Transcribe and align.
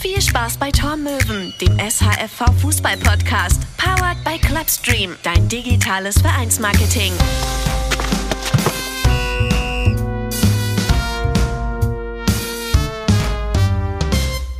Viel 0.00 0.18
Spaß 0.18 0.56
bei 0.56 0.70
Tormöwen, 0.70 1.52
dem 1.60 1.78
SHFV 1.78 2.50
Fußball 2.62 2.96
Podcast, 2.96 3.60
powered 3.76 4.16
by 4.24 4.38
Clubstream, 4.38 5.10
dein 5.22 5.46
digitales 5.46 6.16
Vereinsmarketing. 6.22 7.12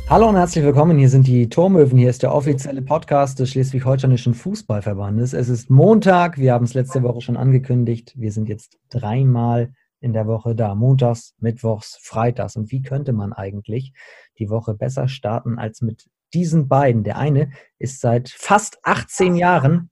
Hallo 0.07 0.29
und 0.29 0.35
herzlich 0.35 0.63
willkommen. 0.63 0.99
Hier 0.99 1.09
sind 1.09 1.25
die 1.25 1.49
Tormöwen. 1.49 1.97
Hier 1.97 2.11
ist 2.11 2.21
der 2.21 2.35
offizielle 2.35 2.83
Podcast 2.83 3.39
des 3.39 3.49
Schleswig-Holsteinischen 3.49 4.35
Fußballverbandes. 4.35 5.33
Es 5.33 5.49
ist 5.49 5.71
Montag. 5.71 6.37
Wir 6.37 6.53
haben 6.53 6.65
es 6.65 6.75
letzte 6.75 7.01
Woche 7.01 7.21
schon 7.21 7.37
angekündigt. 7.37 8.13
Wir 8.15 8.31
sind 8.31 8.47
jetzt 8.47 8.77
dreimal 8.91 9.73
in 10.01 10.13
der 10.13 10.27
Woche 10.27 10.55
da. 10.55 10.75
Montags, 10.75 11.35
Mittwochs, 11.39 11.97
Freitags. 12.01 12.55
Und 12.57 12.71
wie 12.71 12.81
könnte 12.81 13.13
man 13.13 13.31
eigentlich 13.31 13.93
die 14.37 14.49
Woche 14.49 14.73
besser 14.73 15.07
starten 15.07 15.57
als 15.57 15.81
mit 15.81 16.09
diesen 16.33 16.67
beiden? 16.67 17.03
Der 17.03 17.17
eine 17.17 17.51
ist 17.77 18.01
seit 18.01 18.29
fast 18.29 18.79
18 18.83 19.35
Jahren 19.35 19.89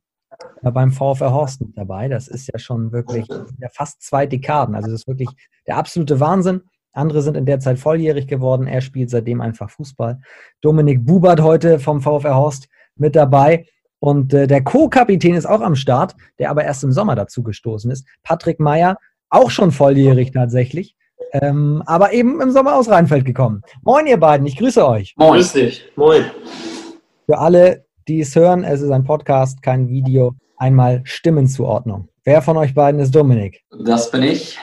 beim 0.62 0.92
VfR 0.92 1.32
Horst 1.32 1.62
mit 1.62 1.78
dabei. 1.78 2.08
Das 2.08 2.28
ist 2.28 2.50
ja 2.52 2.60
schon 2.60 2.92
wirklich 2.92 3.28
ja, 3.28 3.70
fast 3.72 4.02
zwei 4.02 4.26
Dekaden. 4.26 4.76
Also 4.76 4.90
das 4.90 5.02
ist 5.02 5.08
wirklich 5.08 5.30
der 5.68 5.78
absolute 5.78 6.20
Wahnsinn. 6.20 6.64
Andere 6.92 7.22
sind 7.22 7.38
in 7.38 7.46
der 7.46 7.60
Zeit 7.60 7.80
volljährig 7.80 8.28
geworden. 8.28 8.68
Er 8.68 8.82
spielt 8.82 9.10
seitdem 9.10 9.42
einfach 9.42 9.70
Fußball. 9.70 10.20
Dominik 10.62 11.06
Bubert 11.06 11.42
heute 11.42 11.80
vom 11.80 12.02
VfR 12.02 12.36
Horst 12.36 12.68
mit 12.96 13.16
dabei. 13.16 13.66
Und 14.00 14.34
äh, 14.34 14.48
der 14.48 14.64
Co-Kapitän 14.64 15.36
ist 15.36 15.46
auch 15.46 15.62
am 15.62 15.76
Start, 15.76 16.16
der 16.40 16.50
aber 16.50 16.64
erst 16.64 16.84
im 16.84 16.92
Sommer 16.92 17.16
dazu 17.16 17.44
gestoßen 17.44 17.92
ist. 17.92 18.08
Patrick 18.24 18.60
Meyer, 18.60 18.98
auch 19.30 19.50
schon 19.50 19.72
volljährig 19.72 20.32
tatsächlich, 20.32 20.96
ähm, 21.32 21.84
aber 21.86 22.14
eben 22.14 22.42
im 22.42 22.52
Sommer 22.52 22.76
aus 22.76 22.90
Rheinfeld 22.90 23.26
gekommen. 23.26 23.62
Moin, 23.84 24.08
ihr 24.08 24.20
beiden, 24.20 24.48
ich 24.48 24.58
grüße 24.58 24.88
euch. 24.88 25.14
Moin. 25.18 25.34
Grüß 25.34 25.54
dich. 25.54 25.86
Moin. 25.96 26.26
Für 27.26 27.38
alle, 27.38 27.86
die 28.08 28.22
es 28.22 28.36
hören, 28.36 28.64
es 28.64 28.82
ist 28.82 28.92
ein 28.92 29.04
Podcast, 29.04 29.62
kein 29.62 29.88
Video. 29.88 30.36
Einmal 30.58 31.02
Stimmenzuordnung. 31.06 32.10
Wer 32.24 32.42
von 32.42 32.58
euch 32.58 32.74
beiden 32.74 33.00
ist 33.00 33.16
Dominik? 33.16 33.64
Das 33.86 34.12
bin 34.12 34.24
ich. 34.24 34.60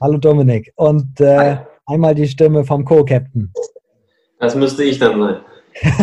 Hallo 0.00 0.16
Dominik. 0.16 0.72
Und 0.76 1.20
äh, 1.20 1.58
einmal 1.86 2.14
die 2.14 2.28
Stimme 2.28 2.64
vom 2.64 2.84
Co-Captain. 2.84 3.52
Das 4.38 4.54
müsste 4.54 4.84
ich 4.84 4.98
dann 4.98 5.20
sein. 5.20 5.36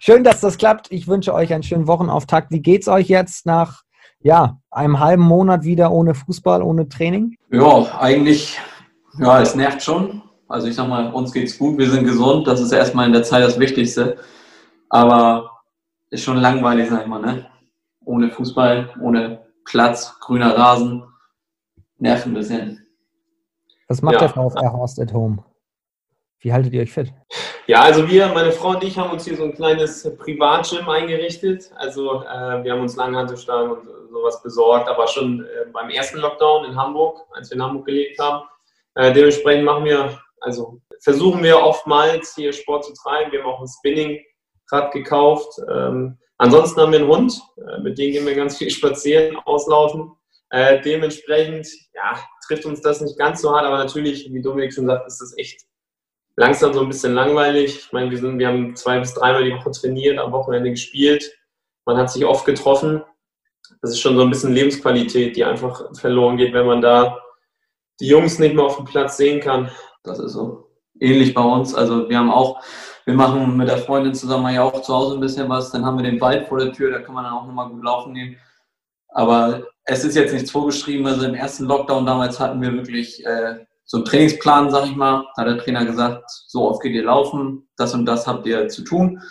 Schön, 0.00 0.24
dass 0.24 0.40
das 0.40 0.58
klappt. 0.58 0.90
Ich 0.90 1.08
wünsche 1.08 1.34
euch 1.34 1.52
einen 1.52 1.62
schönen 1.62 1.86
Wochenauftakt. 1.86 2.50
Wie 2.50 2.62
geht's 2.62 2.88
euch 2.88 3.08
jetzt 3.08 3.46
nach 3.46 3.82
ja, 4.26 4.58
einem 4.72 4.98
halben 4.98 5.22
Monat 5.22 5.62
wieder 5.62 5.92
ohne 5.92 6.12
Fußball, 6.12 6.60
ohne 6.60 6.88
Training? 6.88 7.36
Ja, 7.52 8.00
eigentlich, 8.00 8.58
ja, 9.20 9.40
es 9.40 9.54
nervt 9.54 9.80
schon. 9.80 10.20
Also 10.48 10.66
ich 10.66 10.74
sag 10.74 10.88
mal, 10.88 11.12
uns 11.12 11.32
geht's 11.32 11.56
gut, 11.56 11.78
wir 11.78 11.88
sind 11.88 12.04
gesund, 12.04 12.44
das 12.48 12.60
ist 12.60 12.72
erstmal 12.72 13.06
in 13.06 13.12
der 13.12 13.22
Zeit 13.22 13.44
das 13.44 13.60
Wichtigste. 13.60 14.16
Aber 14.90 15.62
ist 16.10 16.24
schon 16.24 16.38
langweilig, 16.38 16.90
sag 16.90 17.02
ich 17.02 17.06
mal, 17.06 17.20
ne? 17.20 17.46
Ohne 18.04 18.30
Fußball, 18.30 18.94
ohne 19.00 19.46
Platz, 19.64 20.18
grüner 20.18 20.58
Rasen. 20.58 21.04
Nerven 21.98 22.32
ein 22.32 22.34
bisschen. 22.34 22.86
Was 23.86 24.02
macht 24.02 24.14
ja. 24.14 24.20
der 24.20 24.30
VfR 24.30 24.72
Horst 24.72 25.00
at 25.00 25.12
Home? 25.12 25.44
Wie 26.40 26.52
haltet 26.52 26.72
ihr 26.72 26.82
euch 26.82 26.92
fit? 26.92 27.14
Ja, 27.68 27.80
also 27.82 28.08
wir, 28.08 28.28
meine 28.28 28.52
Frau 28.52 28.70
und 28.70 28.84
ich, 28.84 28.96
haben 28.96 29.10
uns 29.10 29.24
hier 29.24 29.36
so 29.36 29.42
ein 29.42 29.52
kleines 29.52 30.08
Privatgym 30.18 30.88
eingerichtet. 30.88 31.72
Also 31.74 32.22
äh, 32.22 32.62
wir 32.62 32.72
haben 32.72 32.82
uns 32.82 32.94
Langhantelstangen 32.94 33.72
und 33.72 33.88
sowas 34.08 34.40
besorgt, 34.40 34.88
aber 34.88 35.08
schon 35.08 35.44
äh, 35.44 35.66
beim 35.72 35.90
ersten 35.90 36.18
Lockdown 36.18 36.66
in 36.66 36.76
Hamburg, 36.76 37.22
als 37.32 37.50
wir 37.50 37.56
in 37.56 37.62
Hamburg 37.64 37.86
gelebt 37.86 38.20
haben. 38.20 38.46
Äh, 38.94 39.12
dementsprechend 39.12 39.64
machen 39.64 39.84
wir, 39.84 40.16
also 40.40 40.80
versuchen 41.00 41.42
wir 41.42 41.58
oftmals 41.58 42.36
hier 42.36 42.52
Sport 42.52 42.84
zu 42.84 42.92
treiben. 42.94 43.32
Wir 43.32 43.42
haben 43.42 43.50
auch 43.50 43.60
ein 43.60 43.66
Spinningrad 43.66 44.92
gekauft. 44.92 45.60
Ähm, 45.68 46.18
ansonsten 46.38 46.80
haben 46.80 46.92
wir 46.92 47.00
einen 47.00 47.08
Hund, 47.08 47.42
äh, 47.56 47.80
mit 47.80 47.98
dem 47.98 48.12
gehen 48.12 48.26
wir 48.26 48.36
ganz 48.36 48.58
viel 48.58 48.70
spazieren, 48.70 49.36
auslaufen. 49.44 50.12
Äh, 50.50 50.80
dementsprechend 50.82 51.66
ja, 51.94 52.16
trifft 52.46 52.64
uns 52.64 52.80
das 52.80 53.00
nicht 53.00 53.18
ganz 53.18 53.42
so 53.42 53.52
hart, 53.52 53.64
aber 53.64 53.78
natürlich, 53.78 54.32
wie 54.32 54.40
Dominik 54.40 54.72
schon 54.72 54.86
sagt, 54.86 55.08
ist 55.08 55.20
das 55.20 55.36
echt 55.36 55.65
langsam 56.36 56.72
so 56.72 56.80
ein 56.80 56.88
bisschen 56.88 57.14
langweilig. 57.14 57.76
Ich 57.86 57.92
meine, 57.92 58.10
wir, 58.10 58.18
sind, 58.18 58.38
wir 58.38 58.48
haben 58.48 58.76
zwei 58.76 58.98
bis 58.98 59.14
dreimal 59.14 59.44
die 59.44 59.52
Woche 59.52 59.70
trainiert, 59.70 60.18
am 60.18 60.32
Wochenende 60.32 60.70
gespielt. 60.70 61.32
Man 61.84 61.96
hat 61.96 62.10
sich 62.10 62.24
oft 62.24 62.44
getroffen 62.44 63.02
das 63.80 63.92
ist 63.92 64.00
schon 64.00 64.16
so 64.16 64.22
ein 64.22 64.30
bisschen 64.30 64.52
Lebensqualität, 64.52 65.36
die 65.36 65.44
einfach 65.44 65.94
verloren 65.94 66.36
geht, 66.36 66.52
wenn 66.52 66.66
man 66.66 66.80
da 66.80 67.18
die 68.00 68.08
Jungs 68.08 68.38
nicht 68.38 68.54
mehr 68.54 68.64
auf 68.64 68.76
dem 68.76 68.84
Platz 68.84 69.16
sehen 69.16 69.40
kann. 69.40 69.70
Das 70.02 70.18
ist 70.18 70.32
so. 70.32 70.70
Ähnlich 70.98 71.34
bei 71.34 71.42
uns. 71.42 71.74
Also 71.74 72.08
wir 72.08 72.18
haben 72.18 72.30
auch, 72.30 72.62
wir 73.04 73.14
machen 73.14 73.56
mit 73.56 73.68
der 73.68 73.78
Freundin 73.78 74.14
zusammen 74.14 74.54
ja 74.54 74.62
auch 74.62 74.80
zu 74.80 74.94
Hause 74.94 75.14
ein 75.14 75.20
bisschen 75.20 75.48
was. 75.48 75.70
Dann 75.70 75.84
haben 75.84 75.98
wir 75.98 76.10
den 76.10 76.20
Wald 76.20 76.48
vor 76.48 76.58
der 76.58 76.72
Tür, 76.72 76.90
da 76.90 77.00
kann 77.00 77.14
man 77.14 77.24
dann 77.24 77.34
auch 77.34 77.46
nochmal 77.46 77.68
gut 77.68 77.84
laufen 77.84 78.14
gehen. 78.14 78.38
Aber 79.08 79.64
es 79.84 80.04
ist 80.04 80.16
jetzt 80.16 80.32
nichts 80.32 80.50
vorgeschrieben. 80.50 81.06
Also 81.06 81.26
im 81.26 81.34
ersten 81.34 81.64
Lockdown 81.64 82.06
damals 82.06 82.40
hatten 82.40 82.62
wir 82.62 82.72
wirklich 82.72 83.24
äh, 83.26 83.65
so 83.86 83.98
einen 83.98 84.04
Trainingsplan, 84.04 84.70
sag 84.70 84.86
ich 84.86 84.96
mal. 84.96 85.24
Da 85.36 85.42
hat 85.42 85.48
der 85.48 85.58
Trainer 85.58 85.84
gesagt, 85.84 86.24
so 86.28 86.68
oft 86.68 86.82
geht 86.82 86.94
ihr 86.94 87.04
laufen, 87.04 87.68
das 87.76 87.94
und 87.94 88.04
das 88.04 88.26
habt 88.26 88.46
ihr 88.46 88.68
zu 88.68 88.82
tun. 88.82 89.22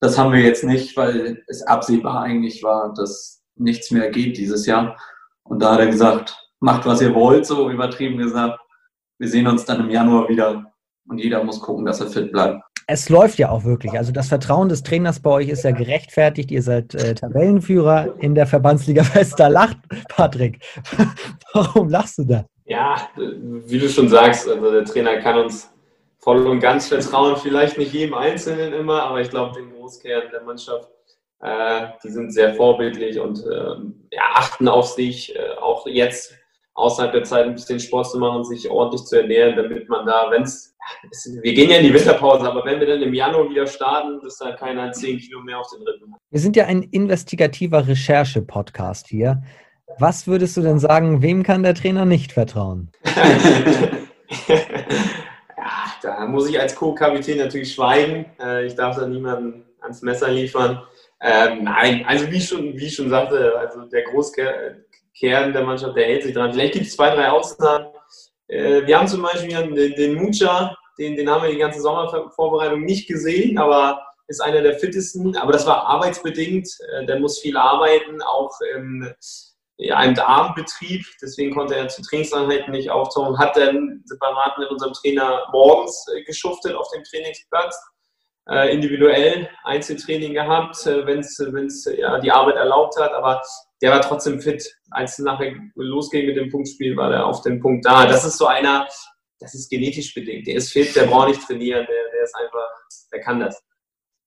Das 0.00 0.16
haben 0.16 0.32
wir 0.32 0.40
jetzt 0.40 0.64
nicht, 0.64 0.96
weil 0.96 1.42
es 1.48 1.62
absehbar 1.62 2.22
eigentlich 2.22 2.62
war, 2.62 2.94
dass 2.94 3.42
nichts 3.56 3.90
mehr 3.90 4.10
geht 4.10 4.36
dieses 4.36 4.66
Jahr. 4.66 4.96
Und 5.44 5.60
da 5.60 5.72
hat 5.72 5.80
er 5.80 5.86
gesagt, 5.86 6.36
macht 6.60 6.86
was 6.86 7.00
ihr 7.00 7.14
wollt, 7.14 7.46
so 7.46 7.70
übertrieben 7.70 8.18
gesagt. 8.18 8.60
Wir 9.18 9.28
sehen 9.28 9.46
uns 9.46 9.64
dann 9.64 9.80
im 9.80 9.90
Januar 9.90 10.28
wieder 10.28 10.72
und 11.08 11.18
jeder 11.18 11.42
muss 11.42 11.60
gucken, 11.60 11.84
dass 11.84 12.00
er 12.00 12.08
fit 12.08 12.30
bleibt. 12.30 12.62
Es 12.88 13.08
läuft 13.08 13.38
ja 13.38 13.50
auch 13.50 13.64
wirklich. 13.64 13.98
Also 13.98 14.12
das 14.12 14.28
Vertrauen 14.28 14.68
des 14.68 14.84
Trainers 14.84 15.18
bei 15.18 15.30
euch 15.30 15.48
ist 15.48 15.64
ja 15.64 15.72
gerechtfertigt. 15.72 16.52
Ihr 16.52 16.62
seid 16.62 16.94
äh, 16.94 17.14
Tabellenführer 17.14 18.14
in 18.20 18.36
der 18.36 18.46
Verbandsliga 18.46 19.02
West. 19.14 19.40
Da 19.40 19.48
lacht 19.48 19.78
Patrick. 20.08 20.62
Warum 21.52 21.88
lachst 21.88 22.18
du 22.18 22.24
da? 22.24 22.44
Ja, 22.66 23.08
wie 23.16 23.78
du 23.78 23.88
schon 23.88 24.08
sagst, 24.08 24.48
also 24.48 24.70
der 24.70 24.84
Trainer 24.84 25.18
kann 25.18 25.38
uns 25.38 25.72
voll 26.18 26.46
und 26.46 26.60
ganz 26.60 26.88
vertrauen. 26.88 27.36
Vielleicht 27.36 27.78
nicht 27.78 27.92
jedem 27.92 28.14
Einzelnen 28.14 28.72
immer, 28.72 29.04
aber 29.04 29.20
ich 29.20 29.30
glaube, 29.30 29.54
den 29.54 29.72
Großkern 29.72 30.30
der 30.32 30.42
Mannschaft 30.42 30.90
äh, 31.40 31.88
die 32.02 32.08
sind 32.08 32.32
sehr 32.32 32.54
vorbildlich 32.54 33.20
und 33.20 33.44
äh, 33.44 33.76
ja, 34.10 34.22
achten 34.34 34.68
auf 34.68 34.86
sich, 34.88 35.36
äh, 35.36 35.50
auch 35.60 35.86
jetzt 35.86 36.34
außerhalb 36.74 37.12
der 37.12 37.24
Zeit 37.24 37.46
ein 37.46 37.54
bisschen 37.54 37.78
Sport 37.78 38.10
zu 38.10 38.18
machen 38.18 38.38
und 38.38 38.44
sich 38.44 38.68
ordentlich 38.70 39.04
zu 39.04 39.20
ernähren, 39.20 39.56
damit 39.56 39.88
man 39.88 40.06
da, 40.06 40.30
wenn 40.30 40.42
es, 40.42 40.74
wir 41.42 41.52
gehen 41.52 41.70
ja 41.70 41.76
in 41.76 41.84
die 41.84 41.94
Winterpause, 41.94 42.48
aber 42.48 42.64
wenn 42.64 42.80
wir 42.80 42.86
dann 42.86 43.02
im 43.02 43.12
Januar 43.12 43.50
wieder 43.50 43.66
starten, 43.66 44.20
dass 44.22 44.38
da 44.38 44.52
keiner 44.52 44.92
10 44.92 45.18
Kilo 45.18 45.40
mehr 45.42 45.58
auf 45.58 45.68
den 45.70 45.82
Rippen 45.86 46.12
hat. 46.12 46.20
Wir 46.30 46.40
sind 46.40 46.56
ja 46.56 46.66
ein 46.66 46.82
investigativer 46.82 47.86
Recherche-Podcast 47.86 49.08
hier. 49.08 49.42
Was 49.98 50.26
würdest 50.26 50.56
du 50.56 50.60
denn 50.60 50.78
sagen, 50.78 51.22
wem 51.22 51.42
kann 51.42 51.62
der 51.62 51.74
Trainer 51.74 52.04
nicht 52.04 52.32
vertrauen? 52.32 52.90
ja, 54.48 54.64
da 56.02 56.26
muss 56.26 56.48
ich 56.50 56.60
als 56.60 56.74
Co-Kapitän 56.74 57.38
natürlich 57.38 57.72
schweigen. 57.74 58.26
Äh, 58.38 58.66
ich 58.66 58.74
darf 58.74 58.96
da 58.96 59.06
niemanden 59.06 59.64
ans 59.80 60.02
Messer 60.02 60.28
liefern. 60.28 60.82
Ähm, 61.20 61.64
nein, 61.64 62.04
also 62.06 62.30
wie 62.30 62.36
ich 62.36 62.46
schon, 62.46 62.76
wie 62.76 62.86
ich 62.86 62.94
schon 62.94 63.08
sagte, 63.08 63.56
also 63.58 63.86
der 63.86 64.02
Großkern 64.02 64.84
der 65.22 65.64
Mannschaft, 65.64 65.96
der 65.96 66.04
hält 66.04 66.24
sich 66.24 66.34
dran. 66.34 66.52
Vielleicht 66.52 66.74
gibt 66.74 66.86
es 66.86 66.94
zwei, 66.94 67.14
drei 67.14 67.30
Ausnahmen. 67.30 67.86
Äh, 68.48 68.86
wir 68.86 68.98
haben 68.98 69.08
zum 69.08 69.22
Beispiel 69.22 69.48
den, 69.48 69.94
den 69.94 70.14
Mucha, 70.14 70.76
den, 70.98 71.16
den 71.16 71.30
haben 71.30 71.42
wir 71.42 71.50
die 71.50 71.58
ganze 71.58 71.80
Sommervorbereitung 71.80 72.82
nicht 72.82 73.08
gesehen, 73.08 73.56
aber 73.56 74.02
ist 74.28 74.42
einer 74.42 74.60
der 74.60 74.78
fittesten. 74.78 75.36
Aber 75.36 75.52
das 75.52 75.66
war 75.66 75.86
arbeitsbedingt. 75.86 76.68
Äh, 76.92 77.06
der 77.06 77.18
muss 77.18 77.38
viel 77.40 77.56
arbeiten, 77.56 78.20
auch 78.20 78.52
im, 78.74 79.10
im 79.78 80.18
Abendbetrieb. 80.18 81.04
Deswegen 81.20 81.54
konnte 81.54 81.76
er 81.76 81.88
zu 81.88 82.02
Trainingseinheiten 82.02 82.72
nicht 82.72 82.90
auftauchen. 82.90 83.38
Hat 83.38 83.56
dann 83.56 84.02
separat 84.04 84.58
mit 84.58 84.70
unserem 84.70 84.92
Trainer 84.94 85.46
morgens 85.52 86.06
äh, 86.14 86.22
geschuftet 86.24 86.74
auf 86.74 86.90
dem 86.94 87.04
Trainingsplatz 87.04 87.76
äh, 88.48 88.72
individuell 88.72 89.48
Einzeltraining 89.64 90.32
gehabt, 90.32 90.86
äh, 90.86 91.06
wenn 91.06 91.20
es 91.20 91.90
ja, 91.96 92.18
die 92.20 92.30
Arbeit 92.30 92.56
erlaubt 92.56 92.98
hat, 92.98 93.12
aber 93.12 93.42
der 93.82 93.90
war 93.90 94.00
trotzdem 94.00 94.40
fit. 94.40 94.64
Als 94.90 95.18
es 95.18 95.24
nachher 95.24 95.52
losging 95.74 96.26
mit 96.26 96.36
dem 96.36 96.50
Punktspiel, 96.50 96.96
war 96.96 97.12
er 97.12 97.26
auf 97.26 97.42
dem 97.42 97.60
Punkt 97.60 97.84
da. 97.84 98.06
Das 98.06 98.24
ist 98.24 98.38
so 98.38 98.46
einer, 98.46 98.86
das 99.40 99.54
ist 99.54 99.68
genetisch 99.68 100.14
bedingt. 100.14 100.46
Der 100.46 100.56
ist 100.56 100.72
fit, 100.72 100.94
der 100.96 101.06
braucht 101.06 101.28
nicht 101.28 101.42
trainieren, 101.46 101.86
der, 101.86 102.10
der 102.12 102.22
ist 102.22 102.34
einfach, 102.36 102.68
der 103.12 103.20
kann 103.20 103.40
das. 103.40 103.62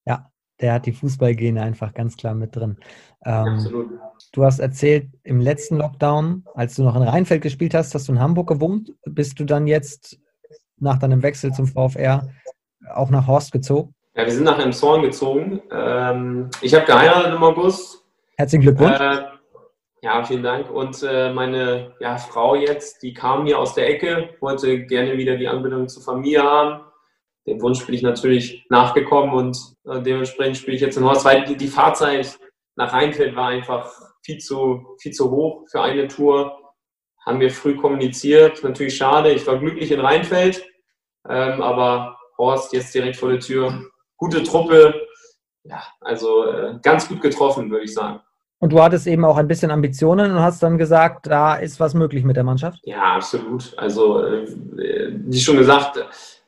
Ja, 0.05 0.29
der 0.59 0.73
hat 0.73 0.85
die 0.85 0.93
Fußballgene 0.93 1.61
einfach 1.61 1.93
ganz 1.93 2.17
klar 2.17 2.35
mit 2.35 2.55
drin. 2.55 2.77
Ähm, 3.25 3.47
Absolut. 3.47 3.99
Du 4.31 4.43
hast 4.43 4.59
erzählt, 4.59 5.07
im 5.23 5.41
letzten 5.41 5.77
Lockdown, 5.77 6.45
als 6.53 6.75
du 6.75 6.83
noch 6.83 6.95
in 6.95 7.01
Rheinfeld 7.01 7.41
gespielt 7.41 7.73
hast, 7.73 7.95
hast 7.95 8.07
du 8.07 8.11
in 8.11 8.19
Hamburg 8.19 8.47
gewohnt. 8.47 8.93
Bist 9.05 9.39
du 9.39 9.43
dann 9.43 9.65
jetzt 9.65 10.19
nach 10.77 10.99
deinem 10.99 11.23
Wechsel 11.23 11.51
zum 11.51 11.65
VfR 11.65 12.29
auch 12.93 13.09
nach 13.09 13.27
Horst 13.27 13.51
gezogen? 13.51 13.95
Ja, 14.15 14.25
wir 14.25 14.31
sind 14.31 14.43
nach 14.43 14.59
einem 14.59 14.73
Zorn 14.73 15.01
gezogen. 15.01 15.61
Ähm, 15.71 16.49
ich 16.61 16.73
habe 16.75 16.85
geheiratet 16.85 17.33
im 17.35 17.43
August. 17.43 18.03
Herzlichen 18.37 18.63
Glückwunsch. 18.63 18.99
Äh, 18.99 19.21
ja, 20.01 20.23
vielen 20.23 20.43
Dank. 20.43 20.69
Und 20.69 21.01
äh, 21.03 21.33
meine 21.33 21.93
ja, 21.99 22.17
Frau 22.17 22.55
jetzt, 22.55 23.01
die 23.01 23.13
kam 23.13 23.45
hier 23.45 23.59
aus 23.59 23.73
der 23.73 23.89
Ecke, 23.89 24.29
wollte 24.39 24.85
gerne 24.85 25.17
wieder 25.17 25.37
die 25.37 25.47
Anbindung 25.47 25.87
zur 25.87 26.03
Familie 26.03 26.43
haben. 26.43 26.83
dem 27.47 27.61
Wunsch 27.61 27.85
bin 27.85 27.95
ich 27.95 28.01
natürlich 28.01 28.65
nachgekommen 28.69 29.33
und 29.33 29.57
äh, 29.85 30.01
dementsprechend 30.01 30.57
spiele 30.57 30.75
ich 30.75 30.81
jetzt 30.81 30.97
in 30.97 31.03
Horst, 31.03 31.25
weil 31.25 31.43
die 31.43 31.67
Fahrzeit 31.67 32.39
nach 32.75 32.93
Rheinfeld 32.93 33.35
war 33.35 33.49
einfach 33.49 34.08
viel 34.23 34.37
zu, 34.39 34.95
viel 34.99 35.11
zu 35.11 35.31
hoch 35.31 35.65
für 35.69 35.81
eine 35.81 36.07
Tour. 36.07 36.57
Haben 37.25 37.39
wir 37.39 37.51
früh 37.51 37.75
kommuniziert. 37.75 38.63
Natürlich 38.63 38.97
schade. 38.97 39.31
Ich 39.31 39.45
war 39.45 39.59
glücklich 39.59 39.91
in 39.91 39.99
Rheinfeld. 39.99 40.65
Ähm, 41.27 41.61
aber 41.61 42.17
Horst 42.37 42.73
jetzt 42.73 42.93
direkt 42.95 43.17
vor 43.17 43.29
der 43.29 43.39
Tür. 43.39 43.85
Gute 44.17 44.43
Truppe. 44.43 44.93
Ja, 45.63 45.83
also 46.01 46.45
äh, 46.45 46.79
ganz 46.81 47.07
gut 47.07 47.21
getroffen, 47.21 47.69
würde 47.69 47.85
ich 47.85 47.93
sagen. 47.93 48.21
Und 48.61 48.73
du 48.73 48.81
hattest 48.81 49.07
eben 49.07 49.23
auch 49.23 49.37
ein 49.37 49.47
bisschen 49.47 49.71
Ambitionen 49.71 50.31
und 50.31 50.39
hast 50.39 50.61
dann 50.61 50.77
gesagt, 50.77 51.27
da 51.27 51.55
ist 51.55 51.79
was 51.79 51.93
möglich 51.93 52.25
mit 52.25 52.35
der 52.35 52.43
Mannschaft? 52.43 52.79
Ja, 52.83 53.15
absolut. 53.15 53.73
Also, 53.77 54.21
äh, 54.25 54.45
wie 55.13 55.39
schon 55.39 55.57
gesagt, 55.57 55.97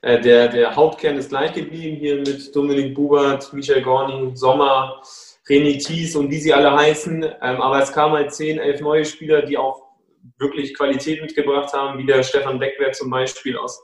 äh, 0.02 0.20
der, 0.20 0.50
der 0.50 0.76
Hauptkern 0.76 1.18
ist 1.18 1.30
gleich 1.30 1.54
geblieben 1.54 1.98
hier 1.98 2.18
mit 2.18 2.54
Dominik 2.54 2.96
Bubert, 2.96 3.54
Michael 3.54 3.82
Gorni, 3.82 4.36
Sommer, 4.36 5.02
René 5.48 5.84
Thies 5.84 6.16
und 6.16 6.30
wie 6.30 6.40
sie 6.40 6.54
alle 6.54 6.72
heißen. 6.72 7.24
Ähm, 7.24 7.62
aber 7.62 7.82
es 7.82 7.92
kamen 7.92 8.16
halt 8.16 8.34
zehn, 8.34 8.60
elf 8.60 8.82
neue 8.82 9.06
Spieler, 9.06 9.42
die 9.42 9.58
auch 9.58 9.82
wirklich 10.38 10.76
Qualität 10.76 11.22
mitgebracht 11.22 11.74
haben, 11.74 11.98
wie 11.98 12.06
der 12.06 12.24
Stefan 12.24 12.60
Beckwerk 12.60 12.96
zum 12.96 13.10
Beispiel 13.10 13.58
aus 13.58 13.82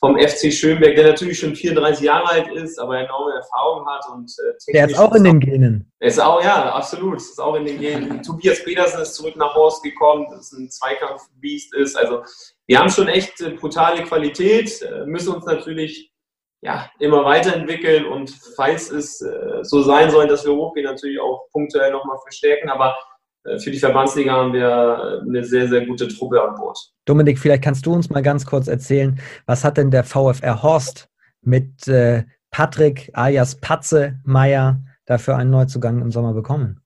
vom 0.00 0.16
FC 0.16 0.52
Schönberg, 0.52 0.94
der 0.94 1.08
natürlich 1.08 1.40
schon 1.40 1.56
34 1.56 2.04
Jahre 2.04 2.28
alt 2.28 2.48
ist, 2.52 2.78
aber 2.78 2.98
enorme 2.98 3.34
Erfahrung 3.34 3.84
hat 3.86 4.04
und 4.12 4.30
äh, 4.30 4.72
Der 4.72 4.88
ist 4.88 4.98
auch 4.98 5.12
in 5.14 5.24
den 5.24 5.40
Genen. 5.40 5.90
Ist 5.98 6.20
auch, 6.20 6.42
ja, 6.42 6.72
absolut. 6.72 7.16
Ist 7.16 7.40
auch 7.40 7.56
in 7.56 7.64
den 7.64 7.80
Genen. 7.80 8.22
Tobias 8.22 8.62
Petersen 8.62 9.02
ist 9.02 9.14
zurück 9.14 9.34
nach 9.36 9.54
Horst 9.54 9.82
gekommen, 9.82 10.26
das 10.30 10.52
ein 10.52 10.70
Zweikampfbeast 10.70 11.74
ist. 11.74 11.96
Also 11.96 12.22
wir 12.66 12.78
haben 12.78 12.90
schon 12.90 13.08
echt 13.08 13.40
äh, 13.40 13.50
brutale 13.50 14.04
Qualität, 14.04 14.82
äh, 14.82 15.04
müssen 15.06 15.34
uns 15.34 15.44
natürlich 15.46 16.12
ja, 16.60 16.90
immer 16.98 17.24
weiterentwickeln 17.24 18.04
und 18.04 18.30
falls 18.56 18.90
es 18.90 19.20
äh, 19.20 19.62
so 19.62 19.82
sein 19.82 20.10
soll, 20.10 20.26
dass 20.26 20.44
wir 20.44 20.54
hochgehen, 20.54 20.86
natürlich 20.86 21.20
auch 21.20 21.48
punktuell 21.52 21.92
nochmal 21.92 22.18
verstärken. 22.22 22.68
Aber 22.68 22.96
äh, 23.44 23.58
für 23.58 23.70
die 23.70 23.78
Verbandsliga 23.78 24.32
haben 24.32 24.52
wir 24.52 25.22
eine 25.22 25.44
sehr, 25.44 25.68
sehr 25.68 25.86
gute 25.86 26.08
Truppe 26.08 26.42
an 26.42 26.56
Bord. 26.56 26.78
Dominik, 27.04 27.38
vielleicht 27.38 27.62
kannst 27.62 27.86
du 27.86 27.92
uns 27.92 28.10
mal 28.10 28.22
ganz 28.22 28.44
kurz 28.44 28.66
erzählen, 28.66 29.20
was 29.46 29.64
hat 29.64 29.76
denn 29.76 29.90
der 29.90 30.04
VfR 30.04 30.62
Horst 30.62 31.08
mit 31.42 31.86
äh, 31.86 32.24
Patrick 32.50 33.10
alias 33.12 33.54
Patze 33.60 34.18
Meier 34.24 34.80
dafür 35.06 35.36
einen 35.36 35.50
Neuzugang 35.50 36.00
im 36.00 36.10
Sommer 36.10 36.34
bekommen? 36.34 36.80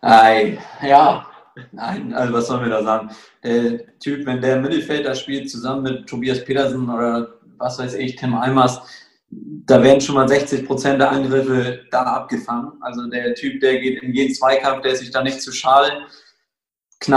Ei, 0.00 0.58
ja, 0.82 1.26
nein, 1.72 2.12
also 2.12 2.34
was 2.34 2.46
sollen 2.46 2.64
wir 2.64 2.70
da 2.70 2.82
sagen? 2.82 3.10
Der 3.42 3.98
Typ, 3.98 4.26
wenn 4.26 4.42
der 4.42 4.60
Mittelfelder 4.60 5.14
spielt, 5.14 5.50
zusammen 5.50 5.82
mit 5.82 6.06
Tobias 6.06 6.44
Petersen 6.44 6.90
oder 6.90 7.40
was 7.64 7.78
weiß 7.78 7.94
ich, 7.94 8.16
Tim 8.16 8.34
Eimers, 8.34 8.82
da 9.30 9.82
werden 9.82 10.00
schon 10.00 10.16
mal 10.16 10.28
60 10.28 10.66
Prozent 10.66 11.00
der 11.00 11.10
Angriffe 11.10 11.80
da 11.90 12.02
abgefangen. 12.02 12.72
Also 12.82 13.08
der 13.08 13.34
Typ, 13.34 13.60
der 13.60 13.80
geht 13.80 14.02
in 14.02 14.12
jeden 14.12 14.34
Zweikampf, 14.34 14.82
der 14.82 14.92
ist 14.92 15.00
sich 15.00 15.10
da 15.10 15.22
nicht 15.22 15.40
zu 15.40 15.50